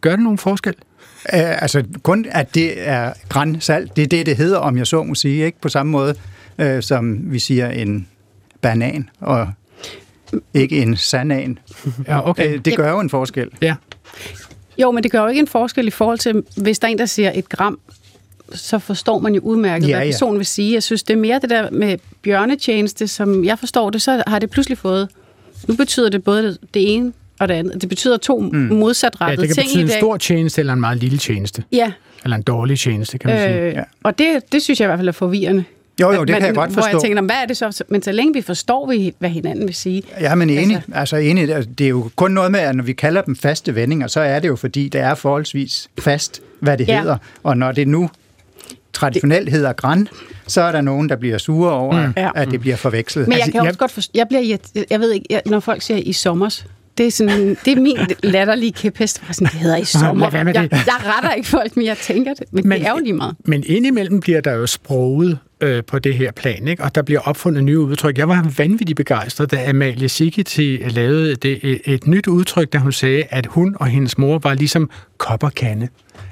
[0.00, 0.74] Gør det nogen forskel?
[1.32, 5.02] Uh, altså kun at det er grænsalt, det er det, det hedder, om jeg så
[5.02, 6.14] må sige, ikke på samme måde,
[6.62, 8.08] uh, som vi siger en
[8.62, 9.48] banan, og
[10.54, 11.58] ikke en sanan.
[12.08, 12.54] Ja, okay.
[12.54, 13.48] Uh, det gør jo en forskel.
[13.62, 13.74] Ja.
[14.78, 16.98] Jo, men det gør jo ikke en forskel i forhold til, hvis der er en,
[16.98, 17.78] der siger et gram,
[18.52, 20.12] så forstår man jo udmærket, Ja, ja, hvad ja.
[20.12, 20.74] personen vil sige.
[20.74, 24.38] Jeg synes, det er mere det der med bjørnetjeneste, som jeg forstår det, så har
[24.38, 25.08] det pludselig fået...
[25.68, 27.80] Nu betyder det både det ene og det andet.
[27.80, 28.68] Det betyder to mm.
[28.68, 29.98] Ja, modsatrettede det kan ting betyde i en dag.
[29.98, 31.64] stor tjeneste eller en meget lille tjeneste.
[31.72, 31.92] Ja,
[32.24, 33.78] Eller en dårlig tjeneste, kan man sige.
[33.78, 35.64] øh, og det, det synes jeg i hvert fald er forvirrende.
[36.00, 37.00] Jo, jo, det man- kan jeg godt Hvor jeg forstå.
[37.06, 37.84] tænker, "Nå, hvad er det så?
[37.88, 40.02] Men så længe vi forstår, vi- hvad hinanden vil sige.
[40.20, 40.76] Ja, men enig.
[40.76, 41.54] Altså, altså enig.
[41.54, 44.20] Altså, Det er jo kun noget med, at når vi kalder dem faste vendinger, så
[44.20, 46.98] er det jo fordi, det er forholdsvis fast, hvad det Ja.
[47.00, 47.16] hedder.
[47.42, 48.10] Og når det nu
[48.92, 50.08] traditionelt hedder græn,
[50.46, 52.12] så er der nogen, der bliver sure over, mm.
[52.34, 53.28] At det bliver forvekslet.
[53.28, 55.82] Men jeg kan også godt forstå, jeg bliver, irrit- jeg ved ikke, jeg, når folk
[55.82, 56.66] siger i sommers,
[56.98, 59.22] det er, sådan, det er min latterlige kæphest.
[59.32, 60.30] Sådan, det hedder i sommer.
[60.32, 62.44] Jeg, jeg retter ikke folk, men jeg tænker det.
[62.52, 63.34] Men, men det er jo lige meget.
[63.44, 66.82] Men indimellem bliver der jo sproget øh, på det her plan, ikke?
[66.82, 68.18] og der bliver opfundet nye udtryk.
[68.18, 72.78] Jeg var vanvittigt begejstret, da Amalie Sigeti øh, lavede det, et, et nyt udtryk, da
[72.78, 75.88] hun sagde, at hun og hendes mor var ligesom kop og kande.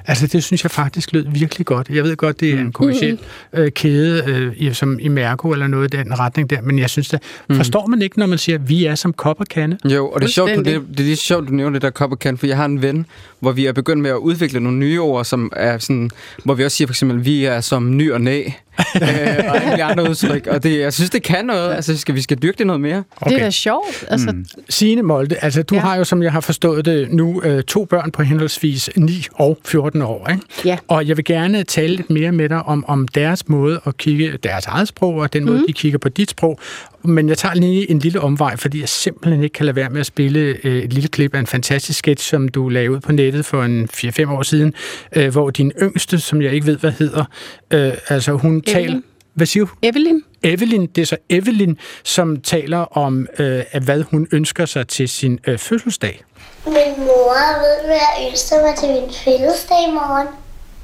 [0.07, 1.89] Altså, det synes jeg faktisk lød virkelig godt.
[1.91, 3.19] Jeg ved godt, det er en kommersiel
[3.53, 6.91] øh, kæde, øh, i- som i Mærko eller noget i den retning der, men jeg
[6.91, 7.19] synes da,
[7.49, 7.57] mm.
[7.57, 9.79] forstår man ikke, når man siger, at vi er som kop og kande?
[9.85, 11.91] Jo, og det er, sjovt, du, det, det er lige sjovt, du nævner det der
[11.91, 13.07] kop og kan, for jeg har en ven,
[13.41, 16.11] hvor vi er begyndt med at udvikle nogle nye ord, som er sådan,
[16.45, 18.43] hvor vi også siger for eksempel, vi er som ny og næ,
[18.79, 19.09] øh,
[19.49, 22.37] og alle andre udtryk, og det, jeg synes, det kan noget, altså skal, vi skal
[22.43, 23.03] dyrke det noget mere.
[23.21, 23.31] Okay.
[23.35, 24.05] Det er da sjovt.
[24.09, 24.45] Altså, mm.
[24.69, 25.81] Signe Molde, altså du ja.
[25.81, 25.87] Ja.
[25.87, 29.59] har jo, som jeg har forstået det nu, øh, to børn på henholdsvis 9 og
[29.65, 30.29] 14 år.
[30.31, 30.43] Ikke?
[30.65, 30.79] Ja.
[30.89, 34.39] Og jeg vil gerne tale lidt mere med dig om, om deres måde at kigge,
[34.43, 35.65] deres eget sprog, og den måde, mm.
[35.67, 36.59] de kigger på dit sprog.
[37.05, 40.01] Men jeg tager lige en lille omvej, fordi jeg simpelthen ikke kan lade være med
[40.01, 43.13] at spille øh, et lille klip af en fantastisk sketch, som du lagde ud på
[43.13, 44.75] nettet for en 4-5 år siden,
[45.17, 47.25] øh, hvor din yngste, som jeg ikke ved, hvad hedder,
[47.71, 49.01] øh, altså hun taler...
[49.35, 49.71] Hvad siger du?
[49.83, 50.21] Evelyn?
[50.43, 55.39] Evelyn, det er så Evelyn, som taler om, øh, hvad hun ønsker sig til sin
[55.47, 56.23] øh, fødselsdag.
[56.67, 60.29] Min mor ved, hvad jeg ønsker mig til min fødselsdag i morgen.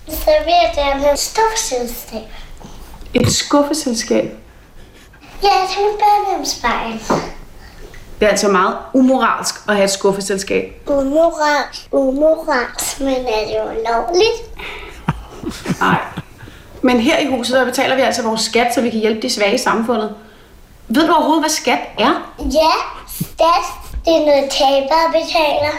[0.08, 2.22] Så vil jeg gerne have et stofselskab.
[3.14, 4.38] Et skuffeselskab.
[5.42, 7.00] Ja, til min børnehjemsbarn.
[8.20, 10.82] Det er altså meget umoralsk at have et skuffeselskab.
[10.86, 14.60] Umoralsk, umoralsk, men er det ulovligt?
[15.80, 16.00] Nej.
[16.82, 19.30] Men her i huset, der betaler vi altså vores skat, så vi kan hjælpe de
[19.30, 20.14] svage i samfundet.
[20.88, 22.32] Ved du overhovedet, hvad skat er?
[22.38, 22.72] Ja,
[23.08, 25.74] stat, det er noget tabere betaler.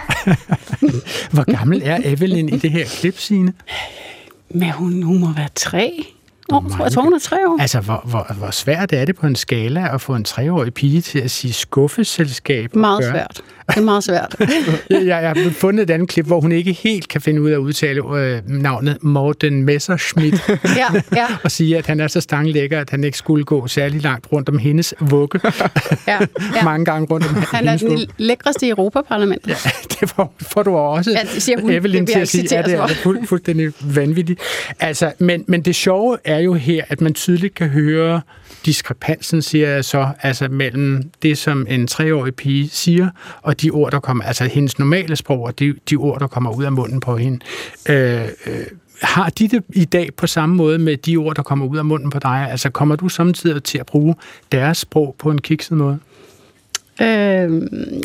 [1.34, 3.54] Hvor gammel er Evelyn i det her klip, Signe?
[4.50, 6.06] Men hun, hun må være tre
[6.52, 6.92] år, tror jeg.
[6.92, 7.58] Tror, hun er tre år.
[7.62, 11.02] Altså, hvor, hvor, hvor svært er det på en skala at få en treårig pige
[11.02, 12.76] til at sige skuffeselskab?
[12.76, 13.42] Meget gøre- svært.
[13.70, 14.36] Det er meget svært.
[14.90, 17.54] jeg, jeg har fundet et andet klip, hvor hun ikke helt kan finde ud af
[17.54, 20.50] at udtale øh, navnet Morten Messerschmidt.
[20.50, 21.26] ja, ja.
[21.44, 24.50] og sige, at han er så stanglækker, at han ikke skulle gå særlig langt rundt
[24.50, 25.40] om hendes vugge.
[26.08, 26.18] Ja,
[26.56, 26.64] ja.
[26.64, 29.48] Mange gange rundt om Han er den lækreste i Europaparlamentet.
[29.50, 29.70] Ja.
[30.00, 31.72] det får, får du også Ja, det siger hun.
[31.72, 34.40] Evelyn Det til at sige, ja, det er fuld, fuldstændig vanvittigt.
[34.80, 38.22] Altså, men, men det sjove er jo her, at man tydeligt kan høre
[38.66, 43.10] diskrepansen, siger jeg så, altså mellem det, som en treårig pige siger,
[43.42, 46.58] og de ord, der kommer, altså hendes normale sprog, og de, de ord, der kommer
[46.58, 47.40] ud af munden på hende.
[47.90, 48.66] Øh, øh,
[49.02, 51.86] har de det i dag på samme måde med de ord, der kommer ud af
[51.86, 52.48] munden på dig?
[52.52, 54.16] Altså, kommer du samtidig til at bruge
[54.52, 56.00] deres sprog på en kikset måde?
[57.02, 57.08] Øh,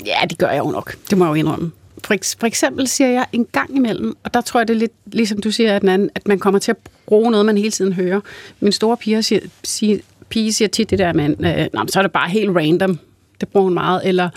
[0.06, 0.96] ja, det gør jeg jo nok.
[1.10, 1.70] Det må jeg jo indrømme.
[2.04, 4.78] For, eks- for eksempel siger jeg en gang imellem, og der tror jeg, det er
[4.78, 6.76] lidt ligesom du siger, at, den anden, at man kommer til at
[7.06, 8.20] bruge noget, man hele tiden hører.
[8.60, 11.98] Min store pige siger, siger, pige siger tit det der med, øh, "Nå, men så
[11.98, 12.98] er det bare helt random.
[13.40, 14.00] Det bruger hun meget.
[14.04, 14.28] Eller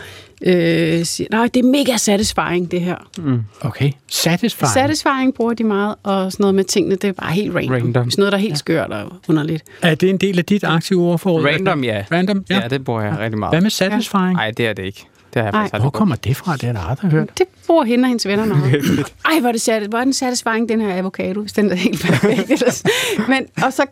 [0.42, 3.10] øh, siger, nej, det er mega satisfying, det her.
[3.18, 3.40] Mm.
[3.62, 3.92] Okay.
[4.08, 4.70] Satisfying.
[4.72, 7.72] Satisfying bruger de meget, og sådan noget med tingene, det er bare helt random.
[7.74, 8.12] Random.
[8.12, 9.64] Sådan noget, der er helt skørt og underligt.
[9.82, 11.46] Er det en del af dit aktive ordforråd?
[11.46, 12.06] Random, ja.
[12.12, 12.60] Random, ja.
[12.62, 13.52] Ja, det bruger jeg rigtig meget.
[13.54, 14.34] Hvad med satisfying?
[14.34, 15.06] Nej, det er det ikke.
[15.34, 15.80] Det har jeg Ej.
[15.80, 16.54] Hvor kommer det fra?
[16.54, 17.38] Det har jeg aldrig hørt.
[17.38, 18.74] Det bruger hende og hendes venner meget.
[19.26, 21.76] Ej, hvor er, det sat, hvor er den satisfying, den her avocado, hvis den er
[21.76, 22.84] helt perfekt.
[23.28, 23.86] Men, og så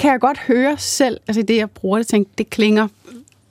[0.00, 2.88] kan jeg godt høre selv, altså det jeg bruger det, tænke, det klinger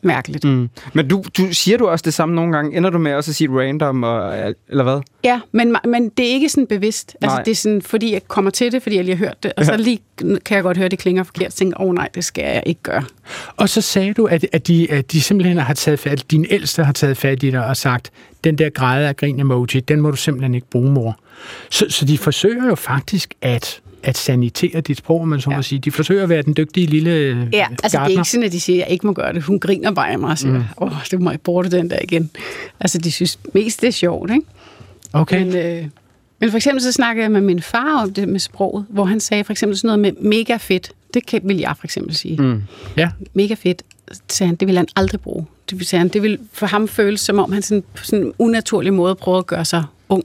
[0.05, 0.43] mærkeligt.
[0.43, 0.69] Mm.
[0.93, 2.77] Men du, du siger du også det samme nogle gange?
[2.77, 4.37] Ender du med også at sige random, og,
[4.69, 4.99] eller hvad?
[5.23, 7.15] Ja, men, men det er ikke sådan bevidst.
[7.21, 7.43] Altså, Nej.
[7.43, 9.65] det er sådan, fordi jeg kommer til det, fordi jeg lige har hørt det, og
[9.65, 9.77] så Ja.
[9.77, 9.99] lige
[10.45, 12.43] kan jeg godt høre, at det klinger forkert, og tænker, åh oh, nej, det skal
[12.43, 13.03] jeg ikke gøre.
[13.57, 16.45] Og så sagde du, at, at, de, at de simpelthen har taget fat, at din
[16.49, 18.11] ældste har taget fat i dig og sagt,
[18.43, 21.19] den der græde af grin emoji, den må du simpelthen ikke bruge, mor.
[21.69, 25.79] Så, så de forsøger jo faktisk at at sanitere dit sprog, man så må sige.
[25.79, 27.11] De forsøger at være den dygtige lille
[27.53, 29.43] Ja, altså det er ikke sådan, at de siger, at jeg ikke må gøre det.
[29.43, 30.95] Hun griner bare af mig og siger, åh, mm.
[30.95, 32.29] oh, det må jeg bruge den der igen.
[32.79, 34.45] Altså, de synes mest, det er sjovt, ikke?
[35.13, 35.43] Okay.
[35.43, 35.87] Men, øh,
[36.39, 39.19] men for eksempel så snakkede jeg med min far om det med sproget, hvor han
[39.19, 40.91] sagde for eksempel sådan noget med mega fedt.
[41.13, 42.41] Det kan, vil jeg for eksempel sige.
[42.41, 42.63] Mm.
[42.97, 43.09] Ja.
[43.33, 45.45] Mega fedt, så sagde han, det vil han aldrig bruge.
[45.69, 48.25] Det vil, sagde han, det vil for ham føles, som om han sådan, på sådan
[48.25, 50.23] en unaturlig måde prøver at gøre sig ung.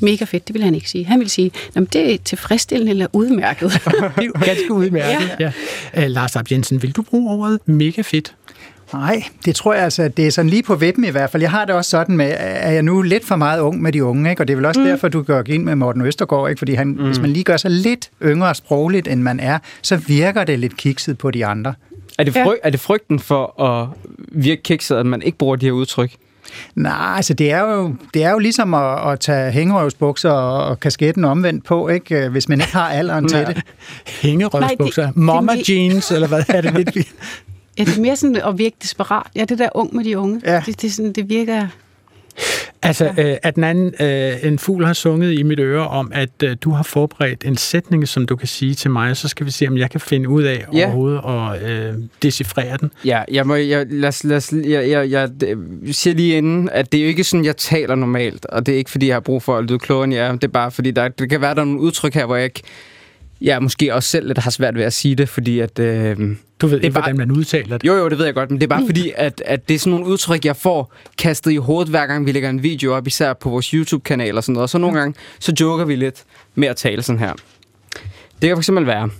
[0.00, 1.04] Mega fedt, det vil han ikke sige.
[1.04, 3.72] Han vil sige, "Nå, men det er tilfredsstillende eller udmærket.
[3.82, 3.82] det
[4.16, 5.36] er jo ganske udmærket.
[5.40, 5.52] ja.
[5.94, 6.04] Ja.
[6.04, 8.34] Uh, Lars Ab Jensen, vil du bruge ordet mega fedt?
[8.92, 11.42] Nej, det tror jeg altså, det er sådan lige på vippen i hvert fald.
[11.42, 14.04] Jeg har det også sådan med, er jeg nu lidt for meget ung med de
[14.04, 14.42] unge, ikke?
[14.42, 14.86] og det er vel også mm.
[14.86, 16.58] derfor, du går ind med Morten Østergaard, ikke?
[16.58, 17.06] fordi han, mm.
[17.06, 20.76] hvis man lige gør sig lidt yngre sprogligt, end man er, så virker det lidt
[20.76, 21.74] kikset på de andre.
[22.18, 23.88] Er det, fry- er det frygten for at
[24.32, 26.10] virke kikset, at man ikke bruger de her udtryk?
[26.74, 30.80] Nej, altså det er jo, det er jo ligesom at, at tage hængerøvsbukser og, og
[30.80, 32.28] kasketten omvendt på, ikke?
[32.28, 33.62] hvis man ikke har alderen til det.
[34.22, 36.96] Hængerøvsbukser, Nej, det- mama det- jeans, eller hvad er det lidt?
[37.78, 39.26] ja, det er mere sådan at virke desperat.
[39.36, 40.40] Ja, det der ung med de unge.
[40.44, 40.62] Ja.
[40.66, 41.66] Det, det, er sådan, det virker...
[42.82, 46.30] Altså, øh, at den anden, øh, en fugl har sunget i mit øre om, at
[46.44, 49.50] øh, du har forberedt en sætning, som du kan sige til mig, så skal vi
[49.50, 50.84] se, om jeg kan finde ud af Ja.
[50.84, 52.90] overhovedet og øh, decifrere den.
[53.04, 55.28] Ja, jeg, må, jeg, lad, os- lad, os- jeg, jeg, jeg,
[55.86, 58.74] jeg siger lige inden, at det er jo ikke sådan, jeg taler normalt, og det
[58.74, 60.32] er ikke, fordi jeg har brug for at lyde klogere end jeg er.
[60.32, 62.44] Det er bare, fordi der, det kan være, der er nogle udtryk her, hvor jeg
[62.44, 62.62] ikke,
[63.40, 65.78] jeg måske også selv lidt har svært ved at sige det, fordi at...
[65.78, 66.16] Øh,
[66.60, 67.86] Du ved det ikke, hvordan man udtaler det.
[67.86, 69.78] Jo, jo, det ved jeg godt, men det er bare fordi, at, at det er
[69.78, 73.06] sådan nogle udtryk, jeg får kastet i hovedet, hver gang vi lægger en video op,
[73.06, 74.62] især på vores YouTube-kanal og sådan noget.
[74.62, 76.24] Og så nogle gange, så joker vi lidt
[76.54, 77.32] med at tale sådan her.
[78.42, 79.10] Det kan eksempel være,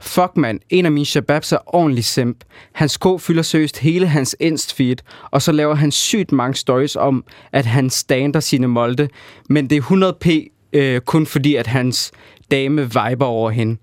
[0.00, 2.44] Fuck mand, en af mine shababs er ordentlig simp.
[2.72, 4.96] Hans ko fylder seriøst hele hans Inst-feed,
[5.30, 9.08] og så laver han sygt mange stories om, at han stander sine molde.
[9.48, 12.12] Men det er 100p øh, kun fordi, at hans
[12.50, 13.76] dame viber over hende.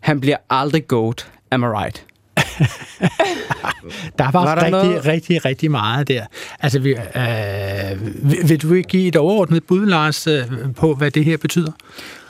[0.00, 1.28] Han bliver aldrig goat.
[1.50, 2.06] Am I right?
[4.18, 5.06] Der var, Var der rigtig, noget?
[5.06, 6.26] rigtig, rigtig meget der.
[6.60, 10.42] Altså, vi, øh, vil, vil du ikke give et overordnet bud, Lars, øh,
[10.76, 11.72] på, hvad det her betyder?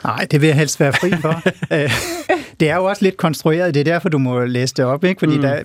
[0.05, 1.41] Nej, det vil jeg helst være fri for.
[1.71, 1.91] Øh,
[2.59, 5.19] det er jo også lidt konstrueret, det er derfor, du må læse det op, ikke?
[5.19, 5.41] fordi mm.
[5.41, 5.59] der,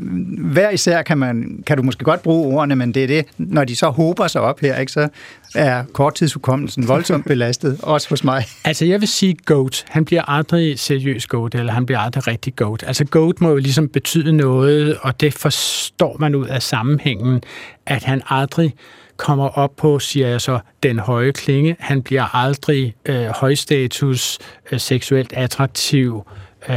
[0.52, 3.64] hver især kan, man, kan du måske godt bruge ordene, men det er det, når
[3.64, 4.92] de så hober sig op her, ikke?
[4.92, 5.08] så
[5.54, 8.44] er korttidshukommelsen voldsomt belastet, også hos mig.
[8.64, 9.84] Altså, jeg vil sige goat.
[9.88, 12.84] Han bliver aldrig seriøs goat, eller han bliver aldrig rigtig goat.
[12.86, 17.42] Altså, goat må jo ligesom betyde noget, og det forstår man ud af sammenhængen,
[17.86, 18.74] at han aldrig
[19.20, 21.76] kommer op på, siger jeg så, den høje klinge.
[21.78, 24.38] Han bliver aldrig øh, højstatus,
[24.72, 26.22] øh, seksuelt attraktiv,
[26.68, 26.76] øh,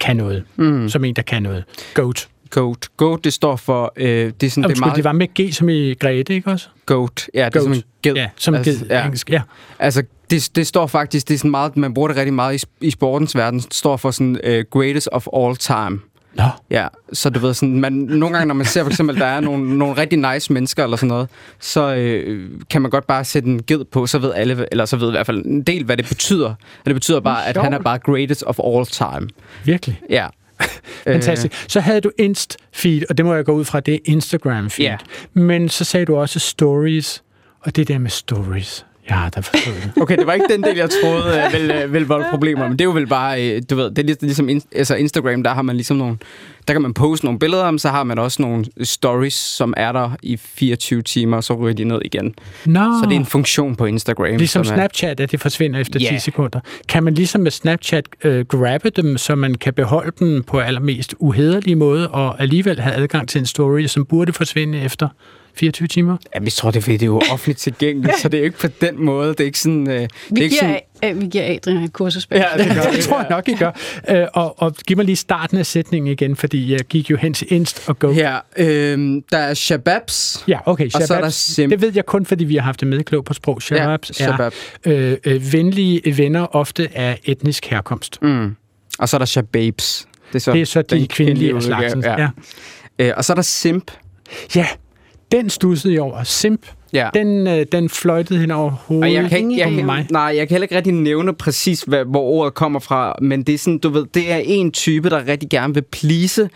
[0.00, 0.44] kan noget.
[0.56, 0.88] Mm.
[0.88, 1.64] Som en, der kan noget.
[1.94, 2.28] Goat.
[2.50, 2.88] Goat.
[2.96, 3.92] Goat, det står for...
[3.96, 6.50] Øh, det, er sådan, det, er meget, det var med G som i Grete, ikke
[6.50, 6.68] også?
[6.86, 7.28] Goat.
[7.34, 7.62] Ja, det er Goat.
[7.62, 8.14] som en ged.
[8.14, 9.42] Ja, som altså, ged, engelsk, ja.
[9.78, 12.86] Altså, det, det står faktisk, det er sådan meget, man bruger det rigtig meget i,
[12.86, 16.00] i sportens verden, det står for sådan uh, greatest of all time.
[16.36, 16.48] Nå.
[16.70, 19.40] Ja, så du ved sådan, man, nogle gange, når man ser for eksempel, der er
[19.40, 21.28] nogle, nogle rigtig nice mennesker eller sådan noget,
[21.60, 24.96] så øh, kan man godt bare sætte en ged på, så ved alle, eller så
[24.96, 26.48] ved i hvert fald en del, hvad det betyder.
[26.48, 29.28] Og det betyder bare, at han er bare greatest of all time.
[29.64, 30.00] Virkelig?
[30.10, 30.26] Ja.
[31.04, 31.70] Fantastisk.
[31.70, 34.82] Så havde du Inst-feed, og det må jeg gå ud fra, det er Instagram-feed.
[34.82, 34.96] Ja.
[35.34, 37.22] Men så sagde du også stories,
[37.60, 38.86] og det der med stories.
[39.10, 40.02] Ja, der forstod det.
[40.02, 42.72] Okay, det var ikke den del, jeg troede øh, ville, øh, ville volde problemer, men
[42.72, 45.42] det er jo vel bare, øh, du ved, det er lig- ligesom in, altså Instagram,
[45.42, 46.16] der har man ligesom nogle,
[46.68, 49.92] der kan man poste nogle billeder om, så har man også nogle stories, som er
[49.92, 52.34] der i 24 timer, og så ryger de ned igen.
[52.64, 52.80] Nå.
[52.80, 54.36] Så det er en funktion på Instagram.
[54.36, 56.08] Ligesom som er- Snapchat, at det forsvinder efter Ja.
[56.10, 56.60] 10 sekunder.
[56.88, 61.14] Kan man ligesom med Snapchat øh, grabbe dem, så man kan beholde dem på allermest
[61.18, 65.08] uhederlige måde, og alligevel have adgang til en story, som burde forsvinde efter
[65.56, 66.16] 24 timer?
[66.34, 68.44] Jamen, jeg tror, det er, fordi det er jo offentligt tilgængeligt, så det er jo
[68.44, 69.28] ikke på den måde.
[69.28, 69.90] Det er ikke sådan...
[69.90, 72.66] Øh, det er Vi ikke giver, sådan øh, vi giver Adrian et kursus Ja, det,
[72.74, 73.70] gør, det tror jeg nok, I gør.
[74.08, 77.34] Øh, og, og giv mig lige starten af sætningen igen, fordi jeg gik jo hen
[77.34, 78.12] til Inst og Go.
[78.12, 80.44] Her, øh, der er shababs.
[80.48, 80.86] Ja, okay.
[80.86, 81.70] Og så er Shababs, der sim.
[81.70, 83.62] Det ved jeg kun, fordi vi har haft det med klog på sprog.
[83.62, 84.52] Shababs Ja, er shabab.
[84.84, 88.18] øh, øh, venlige venner, ofte af etnisk herkomst.
[88.22, 88.56] Mm.
[88.98, 90.08] Og så er der shababs.
[90.28, 92.04] Det er så, Det er så de kvindelige af slagsen.
[92.04, 92.28] Ja.
[92.98, 93.90] Øh, og så er der simp.
[94.56, 94.66] Ja,
[95.32, 96.22] den stussede jeg over.
[96.22, 97.08] Simp, Ja.
[97.14, 100.06] den, øh, den fløjtede hen over hovedet jeg kan, ikke, jeg, på mig.
[100.10, 103.54] nej, jeg kan heller ikke rigtig nævne præcis, hvad, hvor ordet kommer fra, men det
[103.54, 106.48] er sådan, du ved, det er en type, der rigtig gerne vil please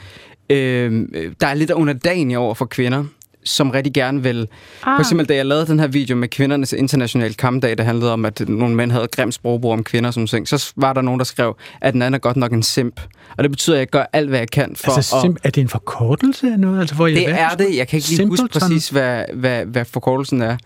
[0.50, 1.08] øh,
[1.40, 3.04] der er lidt underdanig over for kvinder
[3.50, 4.48] som rigtig gerne vil...
[4.82, 4.96] Ah.
[4.96, 8.24] For eksempel, da jeg lavede den her video med kvindernes internationale kampdag, der handlede om,
[8.24, 11.24] at nogle mænd havde grimt sprogbrug om kvinder, som ting, så var der nogen, der
[11.24, 13.00] skrev, at den anden er godt nok en simp.
[13.36, 15.46] Og det betyder, at jeg gør alt, hvad jeg kan for altså, simp, at...
[15.46, 16.80] Er det en forkortelse af noget?
[16.80, 17.76] Altså, hvor det er det.
[17.76, 20.56] Jeg kan ikke lige huske præcis, hvad, hvad, hvad forkortelsen er.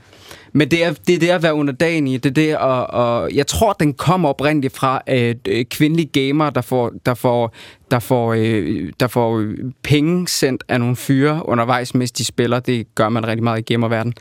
[0.57, 3.47] Men det er, det er det at være underdanig, det er det og, og jeg
[3.47, 7.55] tror, den kommer oprindeligt fra øh, kvindelige gamer, der får, der får,
[7.91, 9.45] der får, øh, der får
[9.83, 12.61] penge sendt af nogle fyre undervejs, mens de spiller.
[12.61, 14.15] Det gør man rigtig meget i gamerverdenen.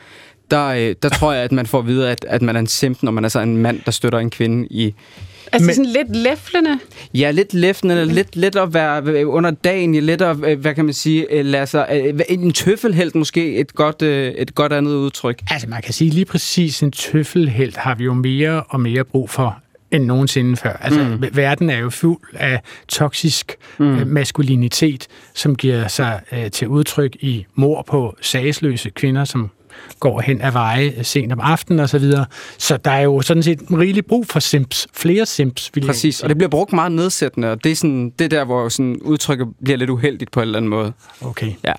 [0.50, 2.66] Der, øh, der tror jeg, at man får at vide, at, at man er en
[2.66, 4.94] simp, når man er så en mand, der støtter en kvinde i,
[5.52, 6.78] Altså Men, sådan lidt læflende?
[7.14, 10.94] Ja, lidt læflende, lidt, lidt at være under dagen, lidt at, øh, hvad kan man
[10.94, 15.42] sige, øh, lade sig, øh, en tøffelhelt måske, et godt, et godt andet udtryk.
[15.50, 19.30] Altså man kan sige lige præcis, en tøffelhelt har vi jo mere og mere brug
[19.30, 19.58] for
[19.90, 20.72] end nogensinde før.
[20.72, 21.24] Altså, mm.
[21.32, 24.02] verden er jo fuld af toksisk mm.
[24.06, 29.50] maskulinitet, som giver sig uh, til udtryk i mor på sagsløse kvinder, som
[30.00, 32.24] går hen ad veje sent om aftenen og så videre.
[32.58, 34.86] Så der er jo sådan set rigelig brug for simps.
[34.94, 38.24] Flere simps, vil Præcis, og det bliver brugt meget nedsættende, og det er, sådan, det
[38.24, 40.92] er der, hvor sådan udtrykket bliver lidt uheldigt på en eller anden måde.
[41.20, 41.52] Okay.
[41.64, 41.72] Ja.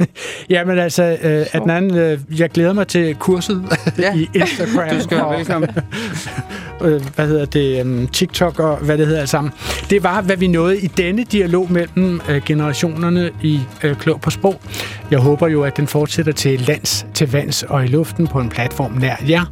[0.50, 3.64] Jamen altså, øh, Adnan, øh, jeg glæder mig til kurset
[3.98, 4.14] ja.
[4.14, 4.88] i Instagram.
[4.88, 5.70] du skal være velkommen.
[6.84, 9.52] øh, hvad hedder det, um, TikTok og hvad det hedder sammen.
[9.90, 14.30] Det var, hvad vi nåede i denne dialog mellem øh, generationerne i øh, Klog på
[14.30, 14.60] Sprog.
[15.10, 18.48] Jeg håber jo, at den fortsætter til lands, til vands og i luften på en
[18.48, 19.44] platform nær jer.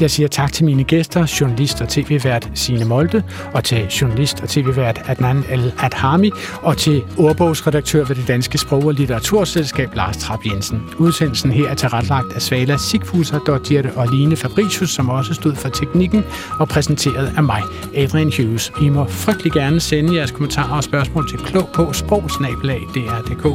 [0.00, 3.22] Jeg siger tak til mine gæster, journalist og tv-vært Signe Molde,
[3.54, 6.30] og til journalist og tv-vært Adnan El Adhami,
[6.62, 10.82] og til ordbogsredaktør ved det Danske Sprog- og Litteraturselskab Lars Trapp Jensen.
[10.98, 15.68] Udsendelsen her er tilrettelagt af Svala Sigfuser, Dortjerte og Line Fabricius, som også stod for
[15.68, 16.24] teknikken,
[16.58, 17.62] og præsenteret af mig,
[17.96, 18.72] Adrian Hughes.
[18.82, 23.46] I må frygtelig gerne sende jeres kommentarer og spørgsmål til klog på sprogsnabelag.dr.dk.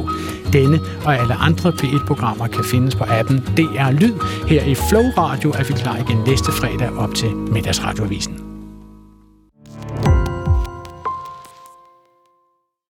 [0.52, 3.44] Denne og alle andre P1-programmer kan findes på appen
[3.82, 4.14] DR Lyd.
[4.48, 8.51] Her i Flow Radio er vi klar igen næste fredag op til middagsradioavisen.